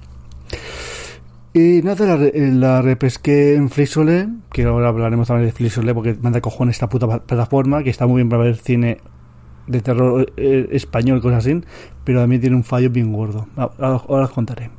Y 1.54 1.80
nada, 1.82 2.06
la, 2.06 2.16
re- 2.16 2.32
la 2.52 2.82
repesqué 2.82 3.54
en 3.54 3.70
Frisole, 3.70 4.28
que 4.52 4.64
ahora 4.64 4.88
hablaremos 4.88 5.28
también 5.28 5.46
de 5.46 5.52
Frisole 5.52 5.94
porque 5.94 6.16
manda 6.20 6.40
cojones 6.40 6.76
esta 6.76 6.88
puta 6.88 7.20
plataforma, 7.20 7.82
que 7.82 7.90
está 7.90 8.06
muy 8.06 8.16
bien 8.16 8.28
para 8.28 8.44
ver 8.44 8.56
cine 8.56 8.98
de 9.66 9.80
terror 9.80 10.32
eh, 10.36 10.68
español, 10.72 11.20
cosas 11.20 11.44
así, 11.46 11.60
pero 12.04 12.20
también 12.20 12.40
tiene 12.40 12.56
un 12.56 12.64
fallo 12.64 12.90
bien 12.90 13.12
gordo. 13.12 13.48
Ah, 13.56 13.70
Ahora, 13.78 14.24
os 14.24 14.30
contaré. 14.30 14.70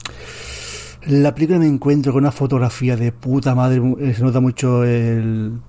La 1.08 1.34
película 1.34 1.60
me 1.60 1.68
encuentro 1.68 2.12
con 2.14 2.24
una 2.24 2.32
fotografía 2.32 2.96
de 2.96 3.12
puta 3.12 3.56
madre, 3.56 3.82
eh, 4.00 4.14
se 4.14 4.22
nota 4.24 4.40
mucho 4.40 4.84
el, 4.84 5.60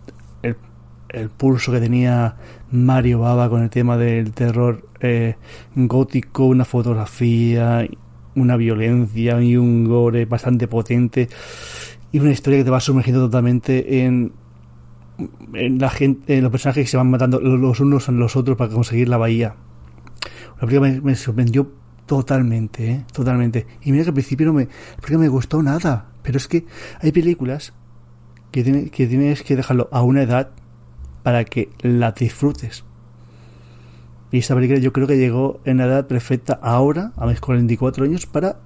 el, 0.43 0.57
el 1.09 1.29
pulso 1.31 1.73
que 1.73 1.81
tenía 1.81 2.37
Mario 2.73 3.21
Baba 3.21 3.49
con 3.49 3.63
el 3.63 3.71
tema 3.71 3.97
del 3.97 4.33
terror 4.33 4.87
eh, 5.01 5.37
gótico, 5.77 6.47
una 6.47 6.65
fotografía, 6.65 7.87
una 8.35 8.57
violencia 8.57 9.41
y 9.43 9.57
un 9.57 9.85
gore 9.85 10.25
bastante 10.25 10.69
potente 10.69 11.29
y 12.13 12.19
una 12.19 12.31
historia 12.31 12.59
que 12.59 12.65
te 12.65 12.71
va 12.71 12.81
sumergiendo 12.81 13.23
totalmente 13.27 14.05
en, 14.05 14.33
en 15.55 15.79
la 15.79 15.91
gente, 15.91 16.37
en 16.37 16.43
los 16.43 16.51
personajes 16.51 16.85
que 16.85 16.91
se 16.91 16.97
van 16.97 17.11
matando 17.11 17.41
los 17.41 17.81
unos 17.81 18.09
a 18.09 18.13
los 18.13 18.37
otros 18.37 18.57
para 18.57 18.73
conseguir 18.73 19.09
la 19.09 19.17
bahía. 19.17 19.55
La 20.61 20.67
película 20.67 21.01
me, 21.03 21.15
sorprendió 21.15 21.71
totalmente, 22.07 22.91
¿eh? 22.91 23.05
totalmente. 23.13 23.67
Y 23.83 23.93
mira 23.93 24.05
que 24.05 24.11
al 24.11 24.15
principio 24.15 24.47
no 24.47 24.53
me, 24.53 24.69
película 24.97 25.19
me 25.19 25.29
gustó 25.29 25.63
nada, 25.63 26.09
pero 26.23 26.39
es 26.39 26.49
que 26.49 26.67
hay 27.01 27.13
películas 27.13 27.73
que, 28.51 28.91
que 28.91 29.07
tienes 29.07 29.43
que 29.43 29.57
dejarlo 29.57 29.89
a 29.93 30.03
una 30.03 30.23
edad 30.23 30.51
para 31.23 31.45
que 31.45 31.71
la 31.81 32.13
disfrutes. 32.13 32.85
Y 34.33 34.39
esta 34.39 34.55
película 34.55 34.79
yo 34.79 34.93
creo 34.93 35.07
que 35.07 35.17
llegó 35.17 35.61
en 35.65 35.79
la 35.79 35.87
edad 35.87 36.07
perfecta 36.07 36.59
ahora, 36.63 37.13
a 37.17 37.27
mis 37.27 37.41
44 37.41 38.05
años, 38.05 38.27
para 38.27 38.57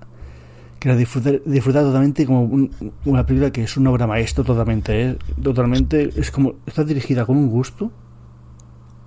que 0.79 0.89
la 0.91 0.97
disfrutar, 0.97 1.41
disfrutar 1.47 1.83
totalmente 1.85 2.27
como 2.27 2.43
un- 2.43 2.71
una 3.07 3.25
película 3.25 3.51
que 3.51 3.63
es 3.63 3.77
una 3.79 3.91
obra 3.91 4.07
maestra 4.07 4.45
totalmente, 4.45 5.03
¿eh? 5.03 5.17
totalmente, 5.43 6.11
es 6.17 6.31
como, 6.31 6.55
está 6.67 6.85
dirigida 6.85 7.25
con 7.25 7.39
un 7.39 7.49
gusto, 7.49 7.91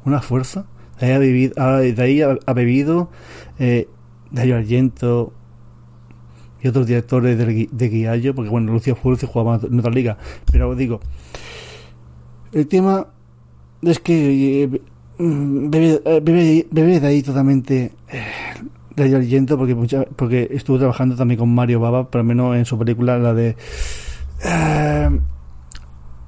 una 0.06 0.20
fuerza, 0.22 0.66
de 1.00 1.06
ahí 1.08 1.12
ha, 1.12 1.20
vivido, 1.20 1.54
de 1.78 2.02
ahí 2.02 2.22
ha, 2.24 2.36
ha 2.44 2.54
bebido 2.54 3.12
eh, 3.60 3.88
Dario 4.32 4.56
Argento 4.56 5.34
y 6.64 6.68
otros 6.68 6.88
directores 6.88 7.38
de 7.38 7.90
Guiallo, 7.90 8.34
porque 8.34 8.50
bueno, 8.50 8.72
Lucio 8.74 8.96
Fulci 8.96 9.28
jugaba 9.28 9.60
en 9.64 9.80
otra 9.80 9.92
liga, 9.92 10.18
pero 10.52 10.74
digo, 10.74 11.00
el 12.52 12.66
tema 12.68 13.06
es 13.84 14.00
que 14.00 14.64
eh, 14.64 14.82
mm, 15.18 15.70
eh, 15.74 16.22
bebe 16.72 17.00
de 17.00 17.08
ahí 17.08 17.22
totalmente 17.24 17.92
eh, 18.10 18.24
Dario 18.96 19.18
Argento 19.18 19.58
porque 19.58 19.76
mucha- 19.76 20.06
porque 20.16 20.48
estuvo 20.52 20.78
trabajando 20.78 21.16
también 21.16 21.40
con 21.40 21.54
Mario 21.54 21.80
Baba, 21.80 22.10
por 22.10 22.20
lo 22.20 22.26
menos 22.26 22.56
en 22.56 22.66
su 22.66 22.78
película 22.78 23.18
la 23.18 23.34
de 23.34 23.56
eh, 24.44 25.10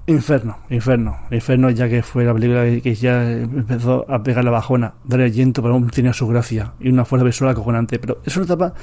Inferno, 0.08 0.58
Inferno, 0.71 1.17
Inferno 1.30 1.69
ya 1.69 1.88
que 1.88 2.02
fue 2.02 2.23
la 2.25 2.34
película 2.34 2.63
que- 2.82 2.95
ya 2.95 3.32
empezó 3.32 4.06
a 4.10 4.23
pegar 4.23 4.43
la 4.43 4.49
bajona. 4.52 4.93
Dario 5.04 5.25
Argento 5.28 5.62
pero 5.62 5.75
aún 5.75 5.88
tenía 5.89 6.13
su 6.13 6.28
gracia 6.28 6.73
y 6.80 6.89
una 6.89 7.06
fuerza 7.06 7.25
visual 7.25 7.52
acojonante, 7.52 7.99
pero 7.99 8.19
eso 8.25 8.39
no 8.39 8.45
tapa 8.47 8.73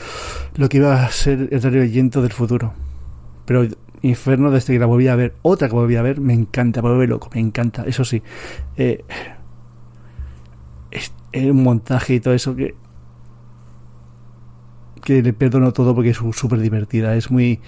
lo 0.57 0.69
que 0.69 0.77
iba 0.77 1.05
a 1.05 1.11
ser 1.11 1.49
el 1.51 1.61
Dario 1.61 1.83
Argento 1.83 2.23
del 2.23 2.33
futuro. 2.33 2.73
Pero 3.45 3.67
Inferno, 4.03 4.51
desde 4.53 4.75
que 4.75 4.79
la 4.79 4.87
volví 4.87 5.09
a 5.09 5.17
ver, 5.17 5.35
otra 5.43 5.69
que 5.69 5.75
volví 5.75 5.97
a 5.97 6.03
ver, 6.03 6.21
me 6.21 6.33
encanta, 6.35 6.81
me 6.83 7.07
loco, 7.09 7.29
me 7.35 7.41
encanta. 7.41 7.85
Eso 7.87 8.05
sí, 8.05 8.23
un 11.45 11.63
montaje 11.63 12.15
y 12.15 12.21
todo 12.21 12.35
eso 12.35 12.55
que 12.57 12.75
que 15.07 15.23
le 15.23 15.33
perdono 15.33 15.73
todo 15.73 15.95
porque 15.95 16.11
es 16.11 16.17
súper 16.17 16.59
divertida, 16.59 17.15
es 17.15 17.31
muy 17.31 17.61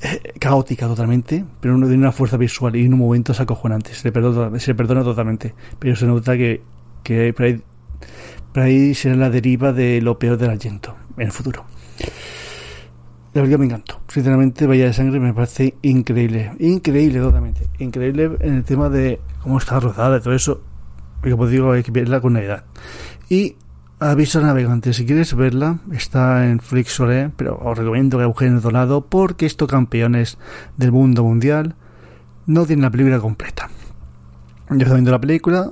eh, 0.00 0.32
caótica 0.40 0.86
totalmente, 0.86 1.44
pero 1.60 1.76
no 1.76 1.86
tiene 1.86 2.02
una 2.02 2.10
fuerza 2.12 2.38
visual 2.38 2.74
y 2.74 2.86
en 2.86 2.94
un 2.94 3.00
momento 3.00 3.32
es 3.32 3.40
acojonante, 3.40 3.92
se 3.92 4.08
le 4.08 4.12
perdona, 4.12 4.58
se 4.58 4.70
le 4.70 4.74
perdona 4.74 5.04
totalmente, 5.04 5.54
pero 5.78 5.94
se 5.94 6.06
nota 6.06 6.38
que, 6.38 6.62
que 7.02 7.34
por 7.34 8.62
ahí 8.62 8.94
será 8.94 9.14
la 9.14 9.28
deriva 9.28 9.74
de 9.74 10.00
lo 10.00 10.18
peor 10.18 10.38
del 10.38 10.50
Argento 10.50 10.96
en 11.18 11.26
el 11.26 11.32
futuro. 11.32 11.66
La 13.34 13.42
verdad 13.42 13.58
me 13.58 13.66
encantó. 13.66 14.00
Sinceramente, 14.08 14.66
Bahía 14.66 14.86
de 14.86 14.92
Sangre 14.92 15.18
me 15.18 15.34
parece 15.34 15.74
increíble. 15.82 16.52
Increíble 16.60 17.18
totalmente. 17.18 17.66
Increíble 17.80 18.30
en 18.38 18.54
el 18.54 18.64
tema 18.64 18.88
de 18.88 19.20
cómo 19.42 19.58
está 19.58 19.80
rodada 19.80 20.18
y 20.18 20.20
todo 20.20 20.34
eso. 20.34 20.62
Como 21.30 21.46
digo, 21.46 21.72
hay 21.72 21.82
que 21.82 21.90
verla 21.90 22.20
con 22.20 22.36
edad. 22.36 22.64
Y 23.28 23.56
aviso 23.98 24.40
navegante, 24.40 24.92
si 24.92 25.06
quieres 25.06 25.34
verla, 25.34 25.78
está 25.92 26.46
en 26.46 26.60
Flixolé, 26.60 27.30
pero 27.36 27.58
os 27.62 27.76
recomiendo 27.76 28.18
que 28.18 28.24
busquéis 28.24 28.52
en 28.52 28.60
porque 29.08 29.46
estos 29.46 29.68
campeones 29.68 30.38
del 30.76 30.92
mundo 30.92 31.24
mundial 31.24 31.74
no 32.46 32.66
tienen 32.66 32.82
la 32.82 32.90
película 32.90 33.18
completa. 33.18 33.70
Yo 34.70 34.76
estaba 34.76 34.94
viendo 34.94 35.10
la 35.10 35.20
película 35.20 35.70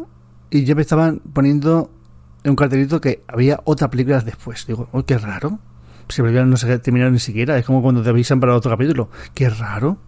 y 0.51 0.65
ya 0.65 0.75
me 0.75 0.83
estaban 0.83 1.21
poniendo 1.33 1.91
en 2.45 2.51
un 2.51 2.57
cartelito 2.57 3.01
que 3.01 3.23
había 3.29 3.61
otra 3.65 3.91
película 3.91 4.21
después. 4.21 4.67
Digo, 4.67 4.89
oh, 4.93 5.05
qué 5.05 5.19
raro 5.19 5.59
si 6.09 6.23
la 6.23 6.45
no 6.45 6.57
se 6.57 6.71
ha 6.71 6.81
ni 7.11 7.19
siquiera. 7.19 7.57
Es 7.57 7.65
como 7.65 7.83
cuando 7.83 8.03
te 8.03 8.11
avisan 8.11 8.41
para 8.41 8.55
otro 8.55 8.71
capítulo. 8.71 9.09
Qué 9.35 9.49
raro. 9.49 9.99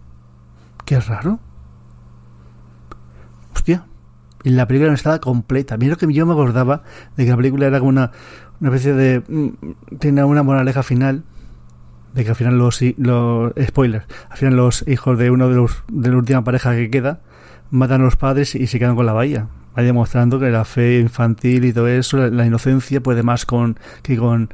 Qué 0.85 0.99
raro. 0.99 1.39
Y 4.45 4.51
la 4.51 4.67
película 4.67 4.89
no 4.89 4.95
estaba 4.95 5.19
completa. 5.19 5.75
Mira 5.75 5.95
que 5.95 6.11
yo 6.13 6.25
me 6.25 6.33
acordaba 6.33 6.83
de 7.17 7.25
que 7.25 7.31
la 7.31 7.35
película 7.35 7.65
era 7.65 7.79
como 7.79 7.89
una, 7.89 8.11
especie 8.61 8.93
de... 8.93 9.23
mm, 9.27 9.97
Tenía 9.97 10.27
una 10.27 10.43
moraleja 10.43 10.83
final. 10.83 11.23
De 12.13 12.23
que 12.23 12.29
al 12.29 12.35
final 12.35 12.57
los, 12.57 12.79
los... 12.97 13.53
Spoilers. 13.59 14.05
Al 14.29 14.37
final 14.37 14.55
los 14.55 14.87
hijos 14.87 15.17
de 15.17 15.31
uno 15.31 15.49
de 15.49 15.55
los... 15.55 15.83
De 15.91 16.11
la 16.11 16.17
última 16.17 16.43
pareja 16.43 16.75
que 16.75 16.91
queda 16.91 17.21
matan 17.71 18.01
a 18.01 18.05
los 18.05 18.17
padres 18.17 18.53
y 18.53 18.67
se 18.67 18.77
quedan 18.77 18.95
con 18.95 19.07
la 19.07 19.13
bahía. 19.13 19.47
Va 19.77 19.81
demostrando 19.81 20.39
que 20.39 20.51
la 20.51 20.63
fe 20.63 20.99
infantil 20.99 21.65
y 21.65 21.73
todo 21.73 21.87
eso, 21.87 22.17
la, 22.17 22.29
la 22.29 22.45
inocencia 22.45 23.01
puede 23.01 23.23
más 23.23 23.47
con 23.47 23.79
que 24.03 24.15
con 24.15 24.53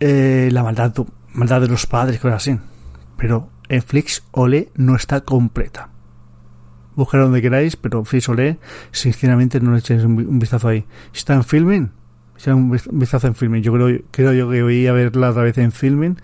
eh, 0.00 0.48
la 0.52 0.64
maldad, 0.64 0.92
maldad 1.32 1.60
de 1.60 1.68
los 1.68 1.86
padres, 1.86 2.18
cosas 2.18 2.42
así. 2.42 2.58
Pero 3.16 3.50
en 3.68 3.82
Flix 3.82 4.24
Ole 4.32 4.70
no 4.74 4.96
está 4.96 5.20
completa. 5.20 5.90
Buscar 6.96 7.20
donde 7.20 7.40
queráis, 7.42 7.76
pero 7.76 8.04
Flix 8.04 8.28
Ole, 8.28 8.58
sinceramente, 8.90 9.60
no 9.60 9.72
le 9.72 9.78
echéis 9.78 10.02
un, 10.04 10.16
vi- 10.16 10.24
un 10.24 10.38
vistazo 10.38 10.66
ahí. 10.68 10.84
Está 11.14 11.34
en 11.34 11.44
filming, 11.44 11.90
echad 12.38 12.54
un 12.54 12.70
vis- 12.70 12.86
un 12.86 12.98
vistazo 12.98 13.26
en 13.26 13.34
filming. 13.34 13.62
Yo 13.62 13.72
creo, 13.72 14.00
creo 14.10 14.32
yo 14.32 14.50
que 14.50 14.62
voy 14.62 14.86
a 14.86 14.92
verla 14.92 15.30
otra 15.30 15.42
vez 15.42 15.58
en 15.58 15.72
filming, 15.72 16.16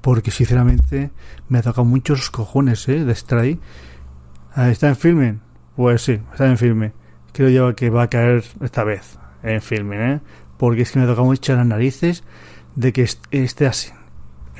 porque 0.00 0.30
sinceramente 0.30 1.10
me 1.48 1.58
ha 1.58 1.62
tocado 1.62 1.84
mucho 1.84 2.14
los 2.14 2.30
cojones, 2.30 2.88
¿eh? 2.88 3.04
De 3.04 3.12
estar 3.12 3.38
ahí. 3.38 3.58
Ah, 4.54 4.70
¿Está 4.70 4.88
en 4.88 4.96
filming? 4.96 5.40
Pues 5.76 6.02
sí, 6.02 6.18
está 6.32 6.46
en 6.48 6.58
filming. 6.58 6.92
Creo 7.32 7.48
yo 7.50 7.76
que 7.76 7.90
va 7.90 8.04
a 8.04 8.10
caer 8.10 8.42
esta 8.62 8.82
vez 8.84 9.18
en 9.42 9.60
filming, 9.62 10.00
¿eh? 10.00 10.20
Porque 10.56 10.82
es 10.82 10.90
que 10.92 10.98
me 10.98 11.04
ha 11.04 11.08
tocado 11.08 11.26
mucho 11.26 11.54
las 11.54 11.66
narices 11.66 12.24
de 12.74 12.92
que 12.92 13.02
est- 13.02 13.22
esté 13.30 13.66
así. 13.66 13.90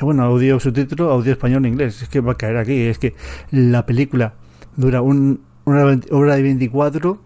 Bueno, 0.00 0.24
audio 0.24 0.60
subtítulo, 0.60 1.10
audio 1.10 1.32
español 1.32 1.64
inglés. 1.66 2.02
Es 2.02 2.08
que 2.10 2.20
va 2.20 2.32
a 2.32 2.36
caer 2.36 2.58
aquí. 2.58 2.82
Es 2.82 2.98
que 2.98 3.14
la 3.50 3.86
película 3.86 4.34
dura 4.76 5.00
un, 5.00 5.40
una 5.66 6.00
hora 6.10 6.38
y 6.38 6.42
24, 6.42 7.20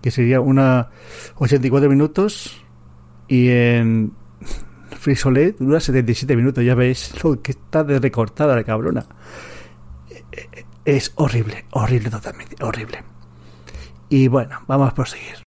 que 0.00 0.10
sería 0.10 0.40
una 0.40 0.88
84 1.36 1.90
minutos, 1.90 2.64
y 3.28 3.50
en 3.50 4.12
Frisolet 4.98 5.58
dura 5.58 5.80
77 5.80 6.34
minutos. 6.36 6.64
Ya 6.64 6.74
veis 6.74 7.22
lo 7.22 7.42
que 7.42 7.52
está 7.52 7.84
de 7.84 7.98
recortada 7.98 8.54
la 8.54 8.64
cabrona. 8.64 9.04
Es 10.84 11.12
horrible, 11.16 11.66
horrible 11.72 12.10
totalmente, 12.10 12.56
horrible. 12.62 13.02
Y 14.08 14.28
bueno, 14.28 14.60
vamos 14.66 14.90
a 14.90 14.94
proseguir. 14.94 15.43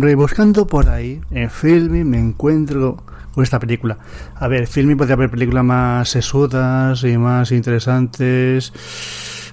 Rebuscando 0.00 0.66
por 0.66 0.88
ahí, 0.88 1.20
en 1.30 1.50
Filming 1.50 2.08
me 2.08 2.18
encuentro 2.18 3.02
con 3.34 3.42
esta 3.44 3.58
película. 3.58 3.98
A 4.36 4.48
ver, 4.48 4.66
Filming 4.66 4.96
podría 4.96 5.14
haber 5.14 5.30
películas 5.30 5.64
más 5.64 6.08
sesudas 6.08 7.02
y 7.04 7.16
más 7.18 7.50
interesantes 7.52 8.72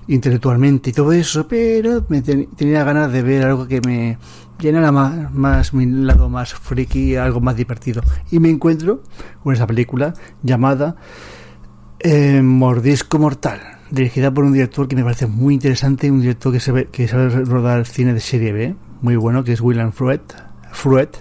intelectualmente 0.07 0.89
y 0.89 0.93
todo 0.93 1.11
eso, 1.13 1.47
pero 1.47 2.03
me 2.09 2.21
ten- 2.21 2.47
tenía 2.55 2.83
ganas 2.83 3.11
de 3.11 3.21
ver 3.21 3.45
algo 3.45 3.67
que 3.67 3.79
me 3.85 4.17
llenara 4.59 4.91
más, 4.91 5.31
más 5.33 5.73
mi 5.73 5.85
lado 5.85 6.29
más 6.29 6.53
friki, 6.53 7.15
algo 7.15 7.39
más 7.41 7.55
divertido. 7.55 8.01
Y 8.31 8.39
me 8.39 8.49
encuentro 8.49 9.01
con 9.43 9.53
esa 9.53 9.67
película 9.67 10.13
llamada 10.43 10.95
eh, 11.99 12.41
Mordisco 12.41 13.19
Mortal, 13.19 13.59
dirigida 13.91 14.33
por 14.33 14.43
un 14.45 14.53
director 14.53 14.87
que 14.87 14.95
me 14.95 15.03
parece 15.03 15.27
muy 15.27 15.53
interesante, 15.53 16.09
un 16.11 16.21
director 16.21 16.51
que 16.51 16.59
sabe, 16.59 16.85
que 16.91 17.07
sabe 17.07 17.29
rodar 17.45 17.85
cine 17.85 18.13
de 18.13 18.19
serie 18.19 18.51
B, 18.51 18.75
muy 19.01 19.15
bueno, 19.15 19.43
que 19.43 19.53
es 19.53 19.61
William 19.61 19.91
Fruet. 19.91 20.21
Fruet, 20.71 21.17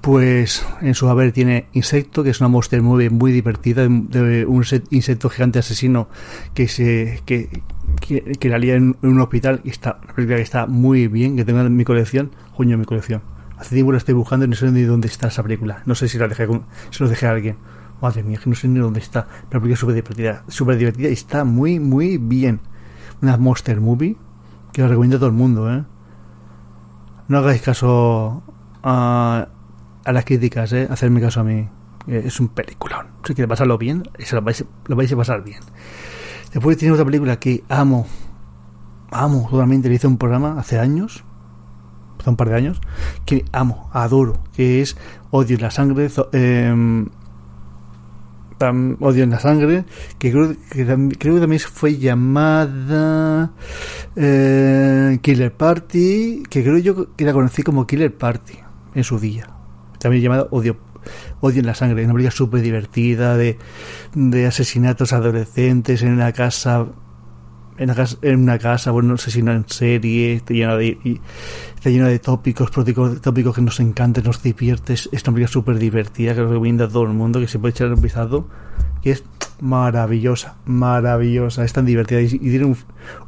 pues 0.00 0.66
en 0.80 0.94
su 0.94 1.08
haber 1.08 1.32
tiene 1.32 1.66
Insecto, 1.72 2.24
que 2.24 2.30
es 2.30 2.40
una 2.40 2.48
monster 2.48 2.82
movie 2.82 3.10
muy 3.10 3.30
divertida, 3.30 3.86
de, 3.88 4.44
un 4.44 4.64
se- 4.64 4.82
insecto 4.90 5.28
gigante 5.28 5.60
asesino 5.60 6.08
que 6.52 6.66
se 6.66 7.22
que, 7.24 7.62
que, 8.00 8.48
la 8.48 8.58
lía 8.58 8.74
en, 8.74 8.96
un 9.02 9.20
hospital 9.20 9.60
y 9.62 9.70
está 9.70 10.00
una 10.02 10.14
película 10.14 10.36
que 10.36 10.42
está 10.42 10.66
muy 10.66 11.06
bien, 11.06 11.36
que 11.36 11.44
tengo 11.44 11.60
en 11.60 11.76
mi 11.76 11.84
colección, 11.84 12.32
coño, 12.56 12.74
en 12.74 12.80
mi 12.80 12.86
colección. 12.86 13.22
Hace 13.56 13.76
tiempo 13.76 13.92
la 13.92 13.98
estoy 13.98 14.14
buscando 14.14 14.44
y 14.44 14.48
no 14.48 14.56
sé 14.56 14.70
ni 14.72 14.82
dónde 14.82 15.06
está 15.06 15.28
esa 15.28 15.44
película. 15.44 15.82
No 15.86 15.94
sé 15.94 16.08
si 16.08 16.18
la 16.18 16.26
dejé 16.26 16.48
se 16.90 17.04
lo 17.04 17.08
dejé 17.08 17.26
a 17.26 17.30
alguien. 17.30 17.56
Madre 18.00 18.24
mía, 18.24 18.40
que 18.42 18.50
no 18.50 18.56
sé 18.56 18.66
ni 18.66 18.80
dónde 18.80 18.98
está. 18.98 19.28
Pero 19.48 19.60
porque 19.60 19.74
es 19.74 19.78
súper 19.78 19.94
divertida, 19.94 20.42
súper 20.48 20.76
divertida 20.76 21.08
y 21.08 21.12
está 21.12 21.44
muy, 21.44 21.78
muy 21.78 22.18
bien. 22.18 22.58
Una 23.20 23.36
monster 23.36 23.80
movie 23.80 24.16
que 24.72 24.82
os 24.82 24.90
recomiendo 24.90 25.18
a 25.18 25.20
todo 25.20 25.28
el 25.28 25.36
mundo, 25.36 25.72
¿eh? 25.72 25.84
No 27.32 27.38
hagáis 27.38 27.62
caso 27.62 28.42
a, 28.82 29.48
las 30.04 30.24
críticas, 30.26 30.70
¿eh? 30.74 30.86
Hacerme 30.90 31.18
caso 31.22 31.40
a 31.40 31.44
mí. 31.44 31.66
Es 32.06 32.38
un 32.40 32.48
peliculón. 32.48 33.06
Si 33.24 33.32
quieres 33.32 33.48
pasarlo 33.48 33.78
bien, 33.78 34.02
se 34.18 34.34
lo 34.34 34.42
vais, 34.42 34.62
lo 34.84 34.96
vais 34.96 35.10
a 35.10 35.16
pasar 35.16 35.42
bien. 35.42 35.60
Después 36.52 36.76
tiene 36.76 36.92
otra 36.92 37.06
película 37.06 37.40
que 37.40 37.64
amo, 37.70 38.06
amo 39.10 39.48
totalmente. 39.50 39.88
Le 39.88 39.94
hice 39.94 40.08
un 40.08 40.18
programa 40.18 40.58
hace 40.58 40.78
años, 40.78 41.24
hace 42.20 42.28
un 42.28 42.36
par 42.36 42.50
de 42.50 42.56
años, 42.56 42.82
que 43.24 43.46
amo, 43.52 43.88
adoro, 43.94 44.42
que 44.52 44.82
es 44.82 44.98
Odio 45.30 45.56
en 45.56 45.62
la 45.62 45.70
sangre, 45.70 46.10
em, 46.32 47.08
Odio 48.70 49.24
en 49.24 49.30
la 49.30 49.40
sangre, 49.40 49.84
que 50.18 50.30
creo 50.30 50.54
que, 50.70 50.84
creo 51.18 51.34
que 51.34 51.40
también 51.40 51.60
fue 51.60 51.96
llamada 51.96 53.52
eh, 54.16 55.18
Killer 55.22 55.52
Party, 55.52 56.42
que 56.48 56.62
creo 56.62 56.78
yo 56.78 57.16
que 57.16 57.24
la 57.24 57.32
conocí 57.32 57.62
como 57.62 57.86
Killer 57.86 58.16
Party 58.16 58.58
en 58.94 59.04
su 59.04 59.18
día. 59.18 59.48
También 59.98 60.22
llamada 60.22 60.48
Odio 60.50 60.76
Odio 61.40 61.60
en 61.60 61.66
la 61.66 61.74
sangre, 61.74 62.04
una 62.04 62.12
película 62.12 62.30
súper 62.30 62.62
divertida 62.62 63.36
de, 63.36 63.58
asesinatos 64.46 65.12
adolescentes 65.12 66.02
en 66.02 66.12
una 66.12 66.32
casa 66.32 66.86
en 67.78 67.84
una 67.84 67.94
casa, 67.94 68.18
en 68.22 68.40
una 68.40 68.58
casa 68.58 68.90
bueno, 68.90 69.14
asesino 69.14 69.50
en 69.50 69.68
serie, 69.68 70.42
llena 70.48 70.76
de, 70.76 71.20
está 71.82 71.90
llena 71.90 72.06
de 72.06 72.20
tópicos, 72.20 72.70
tópicos, 72.70 73.56
que 73.56 73.60
nos 73.60 73.80
encantan, 73.80 74.22
nos 74.22 74.40
diviertes. 74.40 75.08
Es 75.10 75.24
una 75.24 75.34
película 75.34 75.48
súper 75.48 75.78
divertida 75.80 76.32
que 76.32 76.44
recomiendo 76.44 76.84
a 76.84 76.88
todo 76.88 77.02
el 77.02 77.08
mundo, 77.08 77.40
que 77.40 77.48
se 77.48 77.58
puede 77.58 77.72
echar 77.72 77.92
un 77.92 78.00
vistazo, 78.00 78.46
que 79.02 79.10
es 79.10 79.24
maravillosa, 79.60 80.54
maravillosa, 80.64 81.64
es 81.64 81.72
tan 81.72 81.84
divertida 81.84 82.20
y, 82.20 82.28
tiene 82.38 82.66
un, 82.66 82.76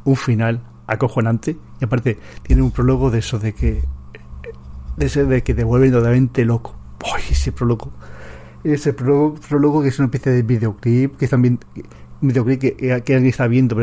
un 0.05 0.15
final 0.15 0.61
acojonante. 0.87 1.57
Y 1.81 1.83
aparte, 1.83 2.17
tiene 2.43 2.61
un 2.61 2.71
prólogo 2.71 3.11
de 3.11 3.19
eso, 3.19 3.39
de 3.39 3.53
que 3.53 3.83
de, 4.95 5.05
ese, 5.05 5.25
de 5.25 5.43
que 5.43 5.53
te 5.53 5.65
totalmente 5.65 6.45
loco. 6.45 6.77
¡Ay, 7.13 7.23
ese 7.31 7.51
prólogo! 7.51 7.91
Ese 8.63 8.93
prólogo, 8.93 9.81
que 9.81 9.89
es 9.89 9.99
una 9.99 10.05
especie 10.05 10.31
de 10.31 10.43
videoclip, 10.43 11.17
que 11.17 11.27
también 11.27 11.59
un 12.25 12.29
videoclip 12.29 12.59
que, 12.59 12.75
que 12.75 12.91
alguien 12.91 13.25
está 13.27 13.47
viendo, 13.47 13.75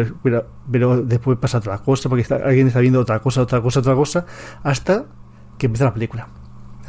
pero, 0.70 1.02
después 1.02 1.38
pasa 1.38 1.58
otra 1.58 1.78
cosa, 1.78 2.08
porque 2.08 2.26
alguien 2.34 2.66
está 2.66 2.80
viendo 2.80 3.00
otra 3.00 3.20
cosa, 3.20 3.42
otra 3.42 3.60
cosa, 3.60 3.80
otra 3.80 3.94
cosa, 3.94 4.26
hasta 4.62 5.06
que 5.58 5.66
empieza 5.66 5.84
la 5.86 5.94
película. 5.94 6.28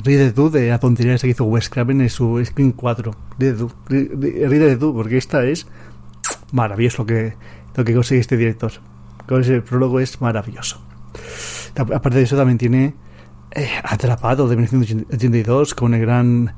Ríete 0.04 0.32
tú 0.32 0.50
de 0.50 0.70
la 0.70 0.80
tontería 0.80 1.14
esa 1.14 1.28
que 1.28 1.32
hizo 1.32 1.46
Wes 1.46 1.70
Craven 1.70 2.02
en 2.02 2.10
su 2.10 2.44
Screen 2.44 2.72
4. 2.72 3.12
Ríete 3.40 3.58
tú, 3.58 3.72
rí- 3.88 4.10
rí- 4.10 4.48
ríete 4.48 4.78
tú, 4.78 4.94
porque 4.94 5.18
esta 5.18 5.46
es 5.46 5.68
maravilloso 6.52 7.04
lo 7.04 7.06
que, 7.06 7.36
lo 7.76 7.84
que 7.84 7.94
consigue 7.94 8.20
este 8.20 8.36
director. 8.36 8.72
Con 9.28 9.42
ese 9.42 9.62
prólogo 9.62 10.00
es 10.00 10.20
maravilloso. 10.20 10.82
Aparte 11.76 12.18
de 12.18 12.24
eso, 12.24 12.36
también 12.36 12.58
tiene 12.58 12.96
eh, 13.52 13.68
Atrapado 13.84 14.48
de 14.48 14.56
1982 14.56 15.76
con 15.76 15.94
el 15.94 16.02
gran 16.02 16.56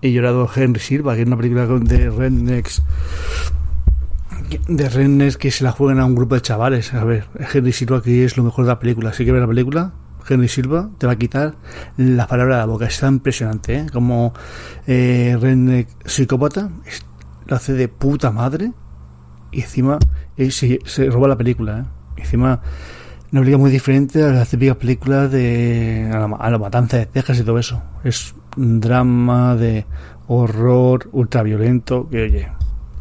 y 0.00 0.12
llorado 0.12 0.50
Henry 0.54 0.80
Silva, 0.80 1.14
que 1.14 1.20
es 1.22 1.26
una 1.28 1.36
película 1.36 1.64
de 1.66 2.10
Rednecks 2.10 2.82
de 4.68 4.88
Rednecks 4.88 5.36
que 5.36 5.50
se 5.50 5.64
la 5.64 5.72
juegan 5.72 6.00
a 6.00 6.04
un 6.04 6.14
grupo 6.14 6.34
de 6.34 6.42
chavales. 6.42 6.94
A 6.94 7.04
ver, 7.04 7.26
Henry 7.52 7.72
Silva 7.72 7.98
aquí 7.98 8.22
es 8.22 8.36
lo 8.36 8.44
mejor 8.44 8.64
de 8.64 8.68
la 8.70 8.78
película. 8.78 9.10
Así 9.10 9.24
que 9.24 9.32
ver 9.32 9.40
la 9.40 9.48
película, 9.48 9.92
Henry 10.28 10.48
Silva 10.48 10.90
te 10.98 11.06
va 11.06 11.12
a 11.12 11.16
quitar 11.16 11.54
la 11.96 12.26
palabra 12.26 12.56
de 12.56 12.60
la 12.60 12.66
boca. 12.66 12.86
Está 12.86 13.08
impresionante, 13.08 13.74
¿eh? 13.74 13.86
Como 13.92 14.32
eh, 14.86 15.86
psicópata 16.04 16.70
lo 17.46 17.56
hace 17.56 17.72
de 17.72 17.88
puta 17.88 18.30
madre 18.30 18.72
y 19.50 19.60
encima 19.62 19.98
eh, 20.36 20.50
se, 20.50 20.78
roba 21.10 21.28
la 21.28 21.36
película, 21.36 21.80
¿eh? 21.80 21.84
Encima 22.16 22.60
una 23.32 23.40
película 23.40 23.58
muy 23.58 23.70
diferente 23.70 24.22
a 24.22 24.28
las 24.28 24.50
típicas 24.50 24.76
películas 24.76 25.30
de 25.30 26.10
a 26.12 26.18
la, 26.18 26.36
a 26.36 26.50
la 26.50 26.58
matanza 26.58 26.98
de 26.98 27.06
Texas 27.06 27.40
y 27.40 27.42
todo 27.42 27.58
eso. 27.58 27.82
Es 28.04 28.34
un 28.56 28.80
drama 28.80 29.56
de 29.56 29.86
horror 30.28 31.08
ultraviolento 31.12 32.08
que 32.10 32.22
oye, 32.22 32.48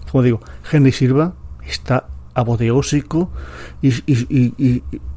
como 0.10 0.24
digo, 0.24 0.40
Henry 0.72 0.92
Silva 0.92 1.34
está 1.72 2.08
apoteósico 2.34 3.30
y, 3.82 3.90
y, 3.90 4.26
y, 4.30 4.54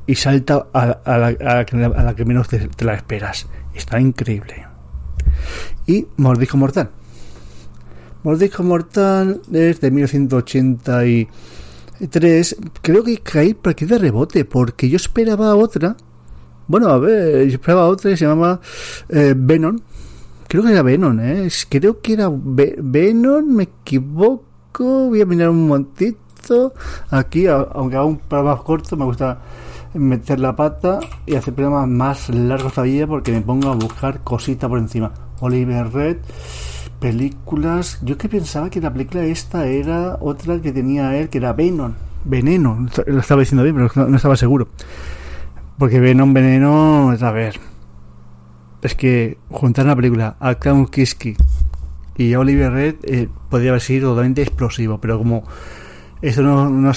y- 0.07 0.15
salta 0.17 0.67
a, 0.73 0.83
a 1.05 1.19
la, 1.19 1.27
a 1.29 1.55
la 1.57 1.65
que, 1.65 1.77
a 1.85 2.03
la 2.03 2.15
que 2.15 2.25
menos 2.25 2.49
te, 2.49 2.69
la 2.85 2.95
esperas. 2.95 3.47
Está 3.75 4.01
increíble. 4.01 4.67
Y 5.87 6.07
Mordisco 6.17 6.57
Mortal. 6.57 6.91
Mordisco 8.23 8.63
Mortal 8.63 9.41
es 9.53 9.81
de 9.81 9.91
1983. 9.91 12.57
Creo 12.83 13.05
que 13.05 13.19
caí 13.19 13.55
por 13.55 13.73
aquí 13.73 13.85
de 13.85 13.99
rebote, 13.99 14.45
porque 14.45 14.89
yo 14.89 14.97
esperaba 14.97 15.55
otra. 15.57 15.97
Bueno, 16.67 16.89
a 16.89 16.99
ver, 16.99 17.47
yo 17.49 17.55
esperaba 17.55 17.87
otra 17.87 18.11
que 18.11 18.17
se 18.17 18.27
llamaba 18.27 18.61
eh, 19.09 19.35
Venom. 19.37 19.79
Creo 20.49 20.63
que 20.63 20.73
era 20.73 20.83
Venom, 20.83 21.19
¿eh? 21.21 21.49
Creo 21.69 22.01
que 22.01 22.13
era 22.15 22.31
Ve- 22.33 22.77
Venom, 22.79 23.45
me 23.47 23.65
equivoco. 23.65 25.09
Voy 25.09 25.21
a 25.21 25.27
mirar 25.27 25.51
un 25.51 25.69
momentito. 25.69 26.19
Aquí, 27.11 27.47
aunque 27.47 27.97
haga 27.97 28.05
un 28.05 28.19
programa 28.19 28.59
corto, 28.63 28.97
me 28.97 29.05
gusta 29.05 29.39
meter 29.95 30.41
la 30.41 30.57
pata 30.57 31.01
y 31.27 31.37
hacer 31.37 31.55
programas 31.55 31.89
más 31.89 32.29
largos 32.29 32.75
todavía 32.75 33.07
porque 33.07 33.33
me 33.33 33.41
pongo 33.41 33.71
a 33.71 33.75
buscar 33.75 34.21
cositas 34.21 34.69
por 34.69 34.79
encima. 34.79 35.13
Oliver 35.41 35.93
Red, 35.93 36.17
películas. 37.01 37.99
Yo 38.03 38.19
que 38.19 38.29
pensaba 38.29 38.71
que 38.71 38.81
la 38.81 38.93
película 38.93 39.25
esta 39.25 39.67
era 39.67 40.17
otra 40.21 40.61
que 40.61 40.73
tenía 40.73 41.17
él, 41.17 41.29
que 41.29 41.39
era 41.39 41.53
Venom. 41.53 41.93
Veneno, 42.25 42.87
lo 43.07 43.21
estaba 43.21 43.41
diciendo 43.41 43.63
bien, 43.63 43.77
pero 43.77 43.91
no, 43.95 44.09
no 44.09 44.17
estaba 44.17 44.37
seguro. 44.37 44.69
Porque 45.79 46.01
Venom, 46.01 46.33
Veneno, 46.33 47.11
a 47.21 47.31
ver. 47.31 47.61
Es 48.83 48.95
que 48.95 49.39
juntar 49.51 49.87
una 49.87 49.97
película 49.97 50.37
a 50.41 50.57
Clown 50.57 50.87
Kiski 50.87 51.37
y 52.17 52.35
a 52.35 52.41
Oliver 52.41 52.73
Red 52.73 52.95
eh, 53.05 53.29
podría 53.49 53.71
haber 53.71 53.81
sido 53.81 54.11
totalmente 54.11 54.43
explosivo, 54.43 54.99
pero 55.01 55.19
como 55.19 55.45
esto 56.29 56.43
no, 56.43 56.71
no, 56.71 56.93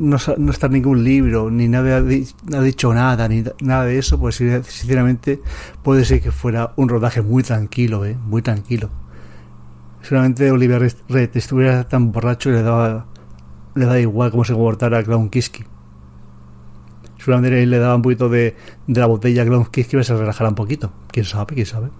no, 0.00 0.50
está 0.50 0.66
en 0.66 0.72
ningún 0.72 1.04
libro, 1.04 1.50
ni 1.50 1.68
nadie 1.68 1.92
ha, 1.92 2.02
di- 2.02 2.26
ha 2.52 2.60
dicho 2.60 2.92
nada, 2.92 3.28
ni 3.28 3.44
nada 3.60 3.84
de 3.84 3.98
eso, 3.98 4.18
pues 4.18 4.36
sinceramente 4.36 5.40
puede 5.82 6.04
ser 6.04 6.20
que 6.20 6.32
fuera 6.32 6.72
un 6.76 6.88
rodaje 6.88 7.22
muy 7.22 7.42
tranquilo, 7.42 8.04
¿eh? 8.04 8.16
muy 8.26 8.42
tranquilo. 8.42 8.90
Solamente 10.02 10.50
Oliver 10.50 10.92
Red 11.08 11.30
estuviera 11.36 11.84
tan 11.88 12.10
borracho 12.10 12.50
y 12.50 12.54
le 12.54 12.62
daba, 12.62 13.06
le 13.76 13.86
da 13.86 14.00
igual 14.00 14.30
cómo 14.32 14.44
se 14.44 14.52
comportara 14.52 15.02
Clown 15.04 15.30
Kiski. 15.30 15.64
Seguramente 17.18 17.64
le 17.64 17.78
daba 17.78 17.94
un 17.94 18.02
poquito 18.02 18.28
de, 18.28 18.56
de 18.88 19.00
la 19.00 19.06
botella 19.06 19.42
a 19.42 19.46
Clown 19.46 19.66
Kiski 19.66 19.96
y 19.96 20.02
se 20.04 20.16
relajara 20.16 20.48
un 20.50 20.56
poquito. 20.56 20.92
Quién 21.12 21.24
sabe, 21.24 21.54
quién 21.54 21.66
sabe. 21.66 21.90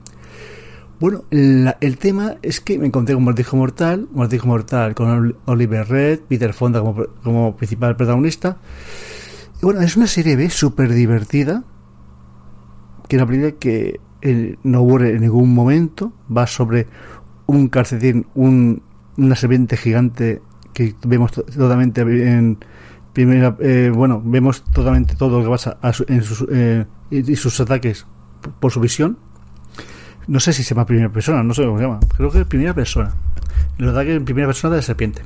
Bueno, 1.02 1.24
la- 1.30 1.78
el 1.80 1.98
tema 1.98 2.36
es 2.42 2.60
que 2.60 2.78
me 2.78 2.86
encontré 2.86 3.16
con 3.16 3.24
Mordisco 3.24 3.56
Mortal, 3.56 4.06
Mordisco 4.12 4.46
Mortal 4.46 4.94
con 4.94 5.08
Ol- 5.10 5.36
Oliver 5.46 5.88
Red, 5.88 6.20
Peter 6.28 6.52
Fonda 6.52 6.78
como, 6.78 6.94
como 7.24 7.56
principal 7.56 7.96
protagonista. 7.96 8.58
Y 9.60 9.64
bueno, 9.66 9.80
es 9.80 9.96
una 9.96 10.06
serie 10.06 10.36
B 10.36 10.48
súper 10.48 10.92
divertida, 10.92 11.64
que 13.08 13.16
es 13.16 13.20
una 13.20 13.26
película 13.28 13.50
que 13.58 13.98
eh, 14.20 14.56
no 14.62 14.78
aburre 14.78 15.16
en 15.16 15.22
ningún 15.22 15.52
momento, 15.52 16.12
va 16.34 16.46
sobre 16.46 16.86
un 17.46 17.66
calcetín, 17.66 18.26
un, 18.36 18.80
una 19.16 19.34
serpiente 19.34 19.76
gigante 19.76 20.40
que 20.72 20.94
vemos 21.04 21.32
to- 21.32 21.42
totalmente 21.42 22.02
en 22.02 22.58
primera, 23.12 23.56
eh, 23.58 23.90
bueno, 23.92 24.22
vemos 24.24 24.62
totalmente 24.62 25.16
todo 25.16 25.38
lo 25.40 25.44
que 25.46 25.50
pasa 25.50 25.78
a 25.82 25.92
su- 25.92 26.04
en 26.06 26.22
sus, 26.22 26.46
eh, 26.48 26.86
y 27.10 27.34
sus 27.34 27.58
ataques 27.60 28.06
por 28.60 28.70
su 28.70 28.78
visión. 28.78 29.18
No 30.26 30.40
sé 30.40 30.52
si 30.52 30.62
se 30.62 30.74
llama 30.74 30.86
primera 30.86 31.08
persona, 31.08 31.42
no 31.42 31.54
sé 31.54 31.64
cómo 31.64 31.78
se 31.78 31.84
llama. 31.84 32.00
Creo 32.16 32.30
que 32.30 32.40
es 32.40 32.46
primera 32.46 32.74
persona. 32.74 33.12
El 33.78 33.88
ataque 33.88 34.14
en 34.14 34.24
primera 34.24 34.46
persona 34.46 34.72
de 34.72 34.78
la 34.78 34.82
serpiente. 34.82 35.22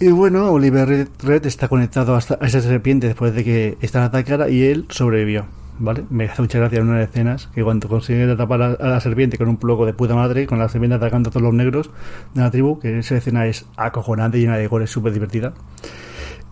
Y 0.00 0.08
bueno, 0.08 0.50
Oliver 0.50 1.08
Red, 1.22 1.46
está 1.46 1.68
conectado 1.68 2.16
a 2.16 2.18
esa 2.18 2.60
serpiente 2.60 3.06
después 3.06 3.34
de 3.34 3.44
que 3.44 3.78
esta 3.80 4.00
la 4.00 4.06
atacara 4.06 4.48
y 4.48 4.64
él 4.64 4.86
sobrevivió. 4.88 5.46
¿Vale? 5.78 6.04
Me 6.10 6.24
hace 6.24 6.42
mucha 6.42 6.58
gracia 6.58 6.80
en 6.80 6.88
una 6.88 6.98
de 6.98 7.04
escenas 7.04 7.48
que 7.54 7.62
cuando 7.62 7.88
consigue 7.88 8.30
atrapar 8.30 8.62
a, 8.62 8.88
la 8.88 9.00
serpiente 9.00 9.38
con 9.38 9.48
un 9.48 9.56
ploco 9.56 9.86
de 9.86 9.94
puta 9.94 10.14
madre, 10.14 10.46
con 10.46 10.58
la 10.58 10.68
serpiente 10.68 10.96
atacando 10.96 11.30
a 11.30 11.32
todos 11.32 11.42
los 11.42 11.54
negros 11.54 11.90
de 12.34 12.40
la 12.40 12.50
tribu, 12.50 12.78
que 12.78 12.98
esa 12.98 13.16
escena 13.16 13.46
es 13.46 13.64
acojonante, 13.76 14.38
llena 14.38 14.56
de 14.56 14.66
gore, 14.66 14.86
súper 14.86 15.12
divertida. 15.12 15.54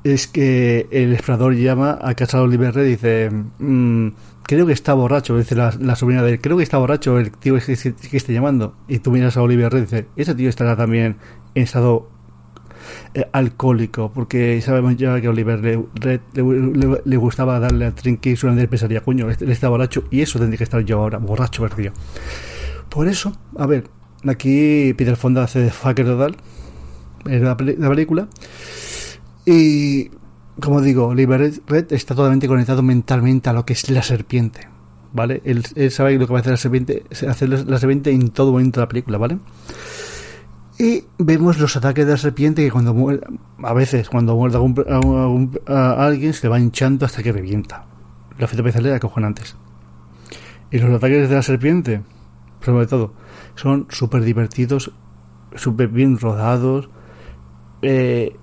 Es 0.05 0.27
que 0.27 0.87
el 0.91 1.13
explorador 1.13 1.55
llama 1.55 1.99
a 2.01 2.15
casa 2.15 2.41
Oliver 2.41 2.73
Red 2.73 2.87
y 2.87 2.91
dice: 2.91 3.31
"Mm, 3.59 4.09
Creo 4.45 4.67
que 4.67 4.73
está 4.73 4.95
borracho, 4.95 5.37
dice 5.37 5.55
la, 5.55 5.73
la 5.79 5.95
sobrina 5.95 6.23
de 6.23 6.33
él. 6.33 6.41
Creo 6.41 6.57
que 6.57 6.63
está 6.63 6.79
borracho 6.79 7.19
el 7.19 7.31
tío 7.31 7.55
que, 7.55 7.77
que, 7.77 7.95
que 7.95 8.17
está 8.17 8.33
llamando. 8.33 8.75
Y 8.89 8.99
tú 8.99 9.13
miras 9.13 9.37
a 9.37 9.43
Oliver 9.43 9.73
Red 9.73 9.79
y 9.79 9.83
dices: 9.83 10.05
Ese 10.17 10.35
tío 10.35 10.49
estará 10.49 10.77
también 10.77 11.17
en 11.55 11.63
estado 11.63 12.09
eh, 13.15 13.27
alcohólico, 13.33 14.13
porque 14.13 14.61
sabemos 14.63 14.97
ya 14.97 15.21
que 15.21 15.29
Oliver 15.29 15.61
le, 15.61 16.21
le, 17.05 17.17
gustaba 17.17 17.59
darle 17.59 17.87
al 17.87 17.95
trinque 17.95 18.31
y 18.31 18.37
su 18.37 18.47
pensaría, 18.47 19.01
coño, 19.01 19.29
este, 19.31 19.45
él 19.45 19.51
está 19.51 19.69
borracho 19.69 20.05
y 20.11 20.21
eso 20.21 20.39
tendría 20.39 20.59
que 20.59 20.65
estar 20.65 20.81
yo 20.85 21.01
ahora, 21.01 21.19
borracho 21.19 21.63
perdido. 21.63 21.93
Por 22.89 23.09
eso, 23.09 23.33
a 23.57 23.67
ver, 23.67 23.89
aquí 24.27 24.95
Peter 24.95 25.17
Fonda 25.17 25.43
hace 25.43 25.61
de 25.61 25.71
fucker 25.71 26.07
total 26.07 26.37
en 27.27 27.45
la 27.45 27.57
película 27.57 28.29
y 29.45 30.11
como 30.61 30.81
digo, 30.81 31.07
Oliver 31.09 31.53
Red- 31.67 31.93
está 31.93 32.15
totalmente 32.15 32.47
conectado 32.49 32.83
mentalmente 32.83 33.51
a 33.51 33.53
lo 33.53 33.65
que 33.65 33.73
es 33.73 33.91
la 33.91 34.03
serpiente. 34.03 34.69
¿Vale? 35.13 35.43
Él, 35.45 35.65
sabe 35.91 36.17
lo 36.19 36.27
que 36.29 36.33
va 36.33 36.39
a 36.39 36.41
hacer 36.41 36.53
la 36.53 36.57
serpiente, 36.57 37.03
hacer 37.29 37.49
la 37.49 37.79
serpiente 37.79 38.13
en 38.13 38.29
todo 38.29 38.53
momento 38.53 38.79
de 38.81 38.85
la 38.85 38.89
película, 38.89 39.19
¿vale? 39.19 39.39
Y 40.79 41.05
vemos 41.19 41.59
los 41.59 41.77
ataques 41.77 42.07
de 42.07 42.13
la 42.13 42.17
serpiente 42.19 42.65
que 42.65 42.71
cuando 42.71 42.95
muere, 42.95 43.21
a 43.63 43.75
veces 43.75 44.09
cuando 44.09 44.35
muerde 44.37 44.57
a, 44.57 44.61
algún- 44.61 44.85
a 44.89 44.95
algún- 45.25 45.61
a 45.67 46.07
alguien 46.07 46.33
se 46.33 46.47
le 46.47 46.51
va 46.51 46.61
hinchando 46.61 47.05
hasta 47.07 47.23
que 47.23 47.33
revienta. 47.33 47.87
Los 48.39 48.45
efectos 48.45 48.59
especiales 48.67 48.97
acojonantes. 48.97 49.57
Y 50.71 50.79
los 50.79 50.91
ataques 50.95 51.29
de 51.29 51.35
la 51.35 51.43
serpiente, 51.43 52.03
sobre 52.65 52.87
todo, 52.87 53.13
son 53.57 53.87
súper 53.91 54.23
divertidos, 54.23 54.93
súper 55.57 55.89
bien 55.89 56.19
rodados, 56.19 56.89
eh, 57.83 58.37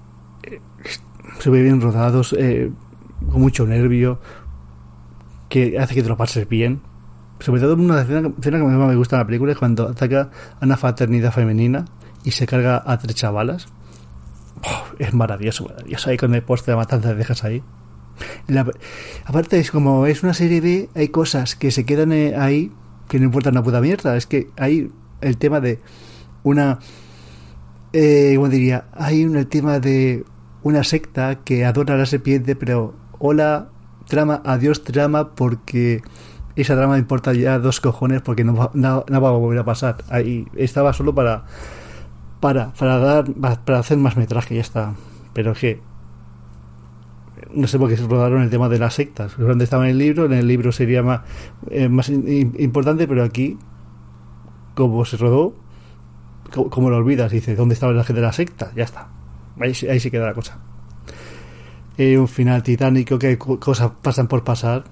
súper 1.40 1.64
bien 1.64 1.82
rodados, 1.82 2.34
eh, 2.38 2.72
con 3.32 3.42
mucho 3.42 3.66
nervio, 3.66 4.20
que 5.50 5.80
hace 5.80 5.96
que 5.96 6.04
te 6.04 6.10
lo 6.10 6.18
pases 6.18 6.48
bien. 6.48 6.82
Sobre 7.40 7.62
todo 7.62 7.76
una 7.76 8.02
escena, 8.02 8.32
escena 8.38 8.58
que 8.58 8.64
más 8.64 8.90
me 8.90 8.96
gusta 8.96 9.16
en 9.16 9.20
la 9.22 9.26
película 9.28 9.52
es 9.52 9.58
cuando 9.58 9.88
ataca 9.88 10.32
a 10.60 10.66
una 10.66 10.76
fraternidad 10.76 11.32
femenina 11.32 11.86
y 12.24 12.32
se 12.32 12.48
carga 12.48 12.82
a 12.86 12.98
tres 12.98 13.16
chavalas. 13.16 13.68
Es 14.98 15.14
maravilloso, 15.14 15.66
maravilloso. 15.66 16.10
Ahí 16.10 16.18
con 16.18 16.34
el 16.34 16.42
poste 16.42 16.72
de 16.72 16.78
matanza 16.78 17.14
dejas 17.14 17.44
ahí. 17.44 17.62
Aparte, 19.26 19.60
es 19.60 19.70
como 19.70 20.08
es 20.08 20.24
una 20.24 20.34
serie 20.34 20.62
B, 20.62 20.90
hay 20.96 21.10
cosas 21.10 21.56
que 21.56 21.70
se 21.70 21.86
quedan 21.86 22.12
eh, 22.12 22.36
ahí 22.36 22.72
que 23.08 23.20
no 23.20 23.26
importan 23.26 23.54
una 23.54 23.64
puta 23.64 23.82
mierda. 23.82 24.18
Es 24.18 24.26
que 24.26 24.50
hay 24.58 24.92
el 25.22 25.38
tema 25.38 25.60
de 25.60 25.80
una. 26.44 26.80
Eh, 27.94 28.34
¿Cómo 28.36 28.50
diría? 28.50 28.86
Hay 28.94 29.24
un, 29.26 29.38
el 29.38 29.48
tema 29.48 29.80
de 29.80 30.26
una 30.64 30.84
secta 30.84 31.36
que 31.44 31.66
adora 31.66 31.94
a 31.96 31.98
la 31.98 32.06
serpiente, 32.06 32.56
pero 32.56 32.94
hola, 33.20 33.70
trama, 34.08 34.42
adiós, 34.46 34.84
trama, 34.84 35.36
porque 35.36 36.02
esa 36.56 36.76
trama 36.76 36.98
importa 36.98 37.34
ya 37.34 37.60
dos 37.60 37.80
cojones 37.82 38.22
porque 38.22 38.44
no 38.44 38.56
va, 38.56 38.72
no, 38.74 39.06
no 39.10 39.22
va 39.22 39.30
a 39.30 39.32
volver 39.34 39.60
a 39.60 39.66
pasar. 39.66 39.98
Ahí 40.10 40.48
estaba 40.56 40.94
solo 40.94 41.14
para 41.16 41.46
para 42.40 42.72
para 42.74 42.98
dar 43.00 43.26
para 43.66 43.80
hacer 43.80 43.98
más 43.98 44.18
metraje 44.18 44.56
ya 44.56 44.62
está. 44.62 44.94
Pero 45.34 45.54
que 45.54 45.82
no 47.54 47.68
sé 47.68 47.78
por 47.80 47.90
qué 47.90 47.98
se 47.98 48.08
rodaron 48.08 48.42
el 48.42 48.50
tema 48.50 48.70
de 48.70 48.80
las 48.80 48.96
sectas. 48.96 49.38
Donde 49.38 49.64
estaba 49.64 49.86
en 49.86 49.92
el 49.92 49.98
libro 50.00 50.26
en 50.26 50.34
el 50.34 50.48
libro 50.48 50.72
sería 50.72 51.04
más 51.04 51.22
eh, 51.70 51.88
más 51.90 52.10
importante 52.10 53.08
pero 53.08 53.24
aquí 53.24 53.58
como 54.76 55.06
se 55.06 55.18
rodó 55.18 55.54
co- 56.54 56.70
como 56.70 56.90
lo 56.90 56.98
olvidas 56.98 57.32
dice 57.32 57.56
dónde 57.56 57.74
estaba 57.74 57.94
la 57.94 58.04
gente 58.04 58.22
de 58.22 58.28
la 58.28 58.34
secta 58.34 58.72
ya 58.76 58.84
está 58.84 59.08
ahí, 59.60 59.74
ahí 59.90 60.00
se 60.00 60.12
queda 60.12 60.26
la 60.28 60.34
cosa. 60.34 60.60
Un 61.98 62.28
final 62.28 62.62
titánico 62.62 63.18
que 63.18 63.38
co- 63.40 63.60
cosas 63.60 63.92
pasan 64.04 64.28
por 64.28 64.44
pasar 64.44 64.84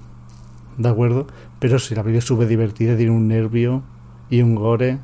de 0.78 0.90
acuerdo 0.90 1.28
pero 1.60 1.78
si 1.80 1.94
la 1.96 2.02
película 2.04 2.20
es 2.20 2.26
súper 2.26 2.48
divertida 2.48 2.98
tiene 2.98 3.12
un 3.12 3.28
nervio 3.28 3.84
y 4.30 4.42
un 4.42 4.56
gore 4.56 4.98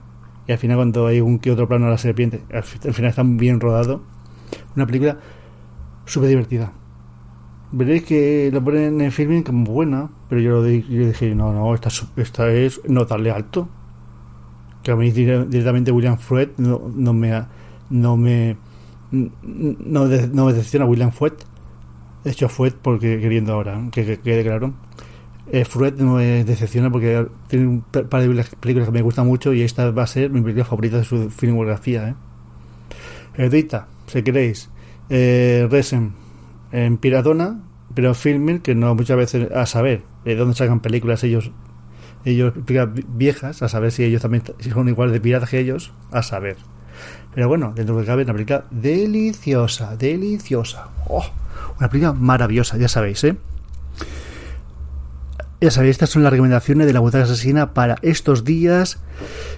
y 0.48 0.52
al 0.52 0.58
final 0.58 0.78
cuando 0.78 1.06
hay 1.08 1.22
un 1.22 1.38
que 1.40 1.52
otro 1.52 1.68
plano 1.68 1.86
de 1.86 1.92
la 1.92 1.98
serpiente 2.00 2.44
al, 2.52 2.64
fi- 2.64 2.80
al 2.88 2.94
final 2.96 3.10
está 3.12 3.22
bien 3.24 3.60
rodado. 3.60 4.02
Una 4.76 4.86
película 4.88 5.18
súper 6.06 6.30
divertida. 6.30 6.74
Veréis 7.72 8.04
que 8.04 8.50
lo 8.52 8.64
ponen 8.64 9.00
en 9.00 9.12
filming 9.12 9.44
como 9.44 9.64
buena 9.66 10.10
pero 10.28 10.42
yo, 10.42 10.52
lo 10.54 10.64
di- 10.64 10.82
yo 10.90 11.06
dije 11.08 11.36
no 11.36 11.54
no 11.54 11.74
esta, 11.76 11.90
es- 11.90 12.06
esta 12.18 12.52
es 12.52 12.82
notable 12.90 13.30
alto. 13.32 13.70
Que 14.82 14.90
a 14.92 14.96
mí 14.96 15.12
dire- 15.12 15.46
directamente 15.46 15.92
William 15.92 16.18
Fruet 16.18 16.58
no, 16.58 16.82
no 16.96 17.14
me 17.14 17.44
no 17.92 18.18
me 18.18 18.58
no, 19.12 20.08
de- 20.08 20.28
no 20.28 20.46
me 20.46 20.54
decepciona 20.54 20.86
William 20.86 21.12
Fruet 21.12 21.34
de 22.24 22.32
hecho 22.32 22.48
Fruet 22.50 22.76
porque 22.82 23.20
queriendo 23.20 23.54
ahora 23.54 23.82
que, 23.92 24.06
que 24.06 24.20
quede 24.20 24.44
claro 24.44 24.74
eh, 25.52 25.66
Fruet 25.66 25.98
no 25.98 26.16
me 26.16 26.44
decepciona 26.46 26.90
porque 26.90 27.28
tiene 27.48 27.68
un 27.68 27.82
par 27.82 28.22
de 28.22 28.28
películas- 28.30 28.86
que 28.86 28.92
me 28.92 29.02
gustan 29.02 29.28
mucho 29.28 29.52
y 29.54 29.64
esta 29.64 29.92
va 29.92 30.04
a 30.04 30.08
ser 30.08 30.30
mi 30.30 30.40
película 30.42 30.64
favorita 30.66 30.98
de 30.98 31.04
su 31.04 31.30
filmografía. 31.30 32.10
¿eh? 32.10 32.16
Edita, 33.38 33.88
si 34.08 34.24
queréis, 34.24 34.70
eh, 35.10 35.68
Resen 35.70 36.14
en 36.72 36.98
Piratona, 36.98 37.60
pero 37.94 38.14
filmen 38.14 38.60
que 38.60 38.76
no 38.76 38.96
muchas 38.96 39.18
veces 39.18 39.52
a 39.52 39.66
saber 39.66 40.04
de 40.24 40.36
dónde 40.36 40.56
sacan 40.56 40.80
películas 40.80 41.24
ellos 41.26 41.52
ellos 42.24 42.54
viejas 43.10 43.62
a 43.64 43.68
saber 43.68 43.92
si 43.92 44.04
ellos 44.04 44.22
también 44.22 44.44
si 44.60 44.70
son 44.70 44.88
igual 44.88 45.12
de 45.12 45.20
piratas 45.20 45.50
que 45.50 45.60
ellos 45.60 45.92
a 46.12 46.22
saber 46.24 46.56
pero 47.34 47.48
bueno 47.48 47.74
dentro 47.76 47.98
de 47.98 48.06
cabe 48.06 48.24
una 48.24 48.34
película 48.34 48.66
deliciosa 48.72 49.96
deliciosa 49.96 50.90
Oh, 51.08 51.26
una 51.80 51.90
película 51.90 52.14
maravillosa 52.14 52.78
ya 52.78 52.88
sabéis 52.88 53.24
eh 53.24 53.36
ya 55.64 55.70
sabéis, 55.70 55.92
estas 55.92 56.10
son 56.10 56.24
las 56.24 56.32
recomendaciones 56.32 56.88
de 56.88 56.94
la 56.94 57.02
butaca 57.02 57.26
asesina 57.26 57.76
para 57.76 57.98
estos 58.02 58.44
días 58.44 58.98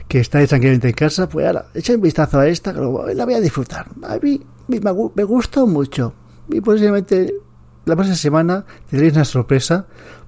que 0.09 0.19
estáis 0.19 0.49
tranquilamente 0.49 0.89
en 0.89 0.95
casa. 0.95 1.29
Pues 1.29 1.47
ahora, 1.47 1.67
echad 1.73 1.95
un 1.95 2.01
vistazo 2.01 2.39
a 2.39 2.47
esta, 2.49 2.73
que 2.73 2.81
la 3.15 3.23
voy 3.23 3.33
a 3.33 3.39
disfrutar. 3.39 3.87
A 4.03 4.17
mí 4.21 4.41
me 4.67 5.23
gustó 5.23 5.65
mucho. 5.65 6.13
Y 6.49 6.59
posiblemente 6.59 7.33
la 7.85 7.95
próxima 7.95 8.17
semana 8.17 8.65
tendréis 8.89 9.13
una 9.13 9.23
sorpresa 9.23 9.85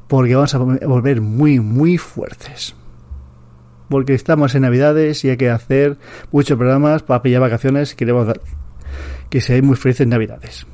porque 0.08 0.36
vamos 0.36 0.56
a 0.56 0.60
volver 0.60 1.20
muy, 1.20 1.60
muy 1.60 1.98
fuertes. 1.98 2.74
Porque 3.90 4.14
estamos 4.14 4.56
en 4.56 4.64
Navidades 4.64 5.24
y 5.26 5.30
hay 5.30 5.38
que 5.38 5.50
hacer 5.50 5.98
muchos 6.32 6.58
programas 6.58 7.04
para 7.04 7.22
pillar 7.22 7.42
vacaciones 7.42 7.94
y 7.94 7.96
queremos 7.96 8.28
que 9.30 9.42
seáis 9.42 9.64
muy 9.64 9.76
felices 9.76 10.08
Navidades. 10.08 10.66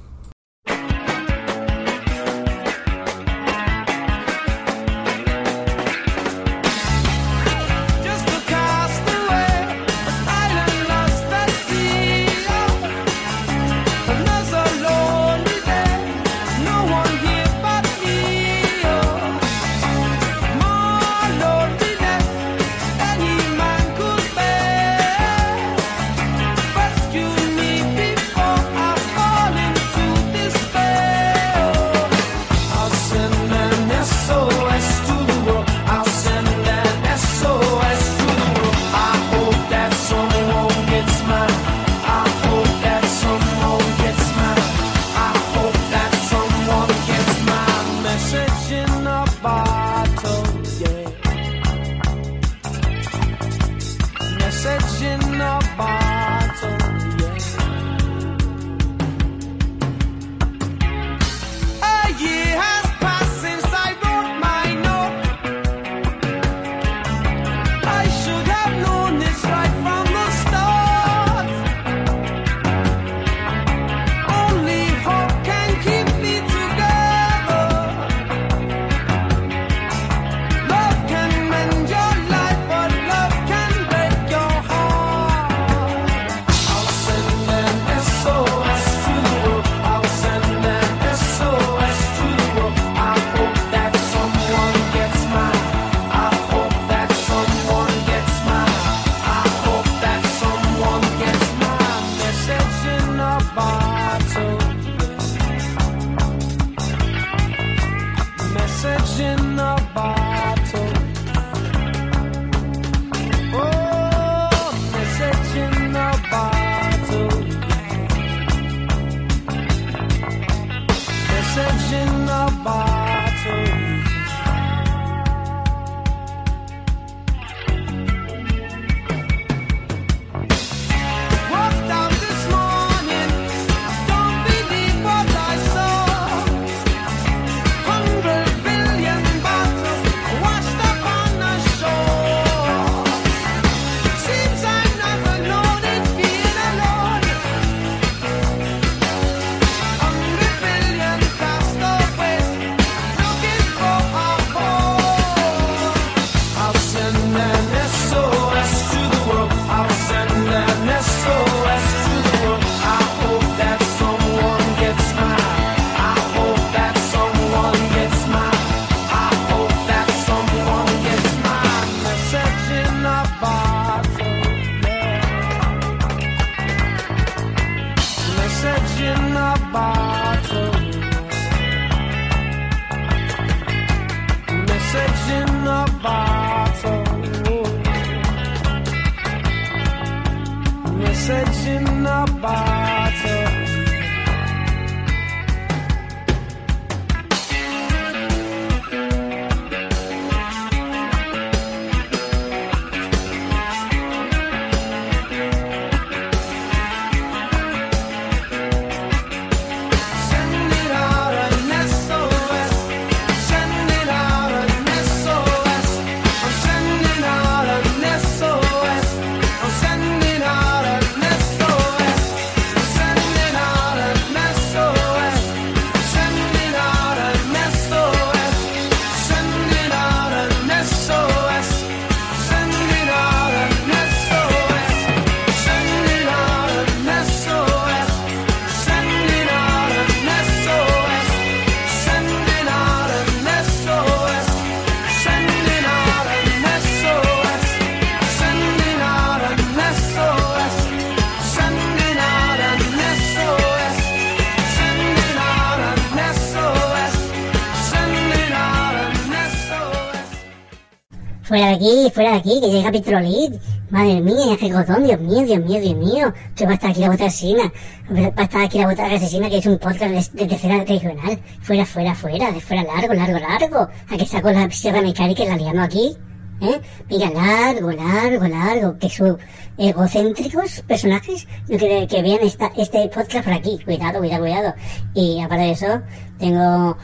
Fuera 261.51 261.67
de 261.67 261.73
aquí, 261.73 262.11
fuera 262.13 262.31
de 262.31 262.37
aquí, 262.37 262.61
que 262.61 262.69
llega 262.69 262.91
Petrolit. 262.93 263.61
Madre 263.89 264.21
mía, 264.21 264.55
qué 264.57 264.71
cotón, 264.71 265.03
Dios 265.03 265.19
mío, 265.19 265.41
Dios 265.45 265.59
mío, 265.59 265.81
Dios 265.81 265.95
mío. 265.97 266.33
Que 266.55 266.63
va 266.63 266.71
a 266.71 266.73
estar 266.75 266.91
aquí 266.91 267.01
la 267.01 267.09
bota 267.09 267.25
asesina. 267.25 267.63
Va 268.09 268.31
a 268.37 268.43
estar 268.43 268.61
aquí 268.61 268.77
la 268.79 268.87
bota 268.87 269.05
asesina, 269.05 269.49
que 269.49 269.57
es 269.57 269.65
un 269.65 269.77
podcast 269.77 270.31
de, 270.31 270.43
de 270.43 270.47
tercera 270.47 270.81
regional. 270.85 271.37
Fuera, 271.59 271.85
fuera, 271.85 272.15
fuera, 272.15 272.53
de 272.53 272.61
fuera 272.61 272.83
largo, 272.83 273.13
largo, 273.13 273.37
largo. 273.37 273.89
A 274.09 274.17
que 274.17 274.25
saco 274.25 274.49
la 274.49 274.71
sierra 274.71 275.01
mecánica 275.01 275.43
y 275.43 275.47
la 275.47 275.57
liamos 275.57 275.83
aquí. 275.83 276.15
¿Eh? 276.61 276.79
Mira, 277.09 277.29
largo, 277.31 277.91
largo, 277.91 278.47
largo. 278.47 278.97
Que 278.97 279.09
sus 279.09 279.35
egocéntricos 279.77 280.83
personajes 280.87 281.47
no 281.67 281.77
quieren 281.77 282.07
que 282.07 282.21
vean 282.21 282.39
esta, 282.43 282.71
este 282.77 283.09
podcast 283.09 283.43
por 283.43 283.53
aquí. 283.55 283.77
Cuidado, 283.83 284.19
cuidado, 284.19 284.43
cuidado. 284.43 284.73
Y 285.13 285.41
aparte 285.41 285.65
de 285.65 285.71
eso, 285.71 286.01
tengo 286.39 286.95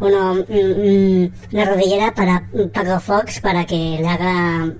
uno, 0.00 0.34
mm, 0.34 0.42
mm, 0.48 1.32
una 1.52 1.64
rodillera 1.64 2.14
para 2.14 2.48
Paco 2.72 3.00
Fox 3.00 3.40
para 3.40 3.64
que 3.66 3.98
le 4.00 4.08
haga 4.08 4.72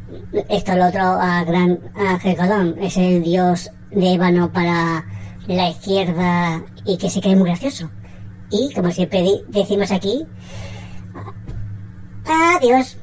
esto 0.48 0.74
lo 0.74 0.88
otro 0.88 1.02
a 1.02 1.44
Gran 1.44 1.78
Ángel 1.94 2.36
Colón. 2.36 2.76
Es 2.80 2.96
el 2.96 3.22
dios 3.22 3.70
de 3.90 4.14
ébano 4.14 4.50
para 4.52 5.04
la 5.46 5.68
izquierda 5.68 6.62
y 6.84 6.96
que 6.96 7.10
se 7.10 7.20
cree 7.20 7.36
muy 7.36 7.48
gracioso. 7.48 7.90
Y 8.50 8.72
como 8.74 8.90
siempre 8.90 9.24
decimos 9.48 9.92
aquí, 9.92 10.26
adiós. 12.24 12.96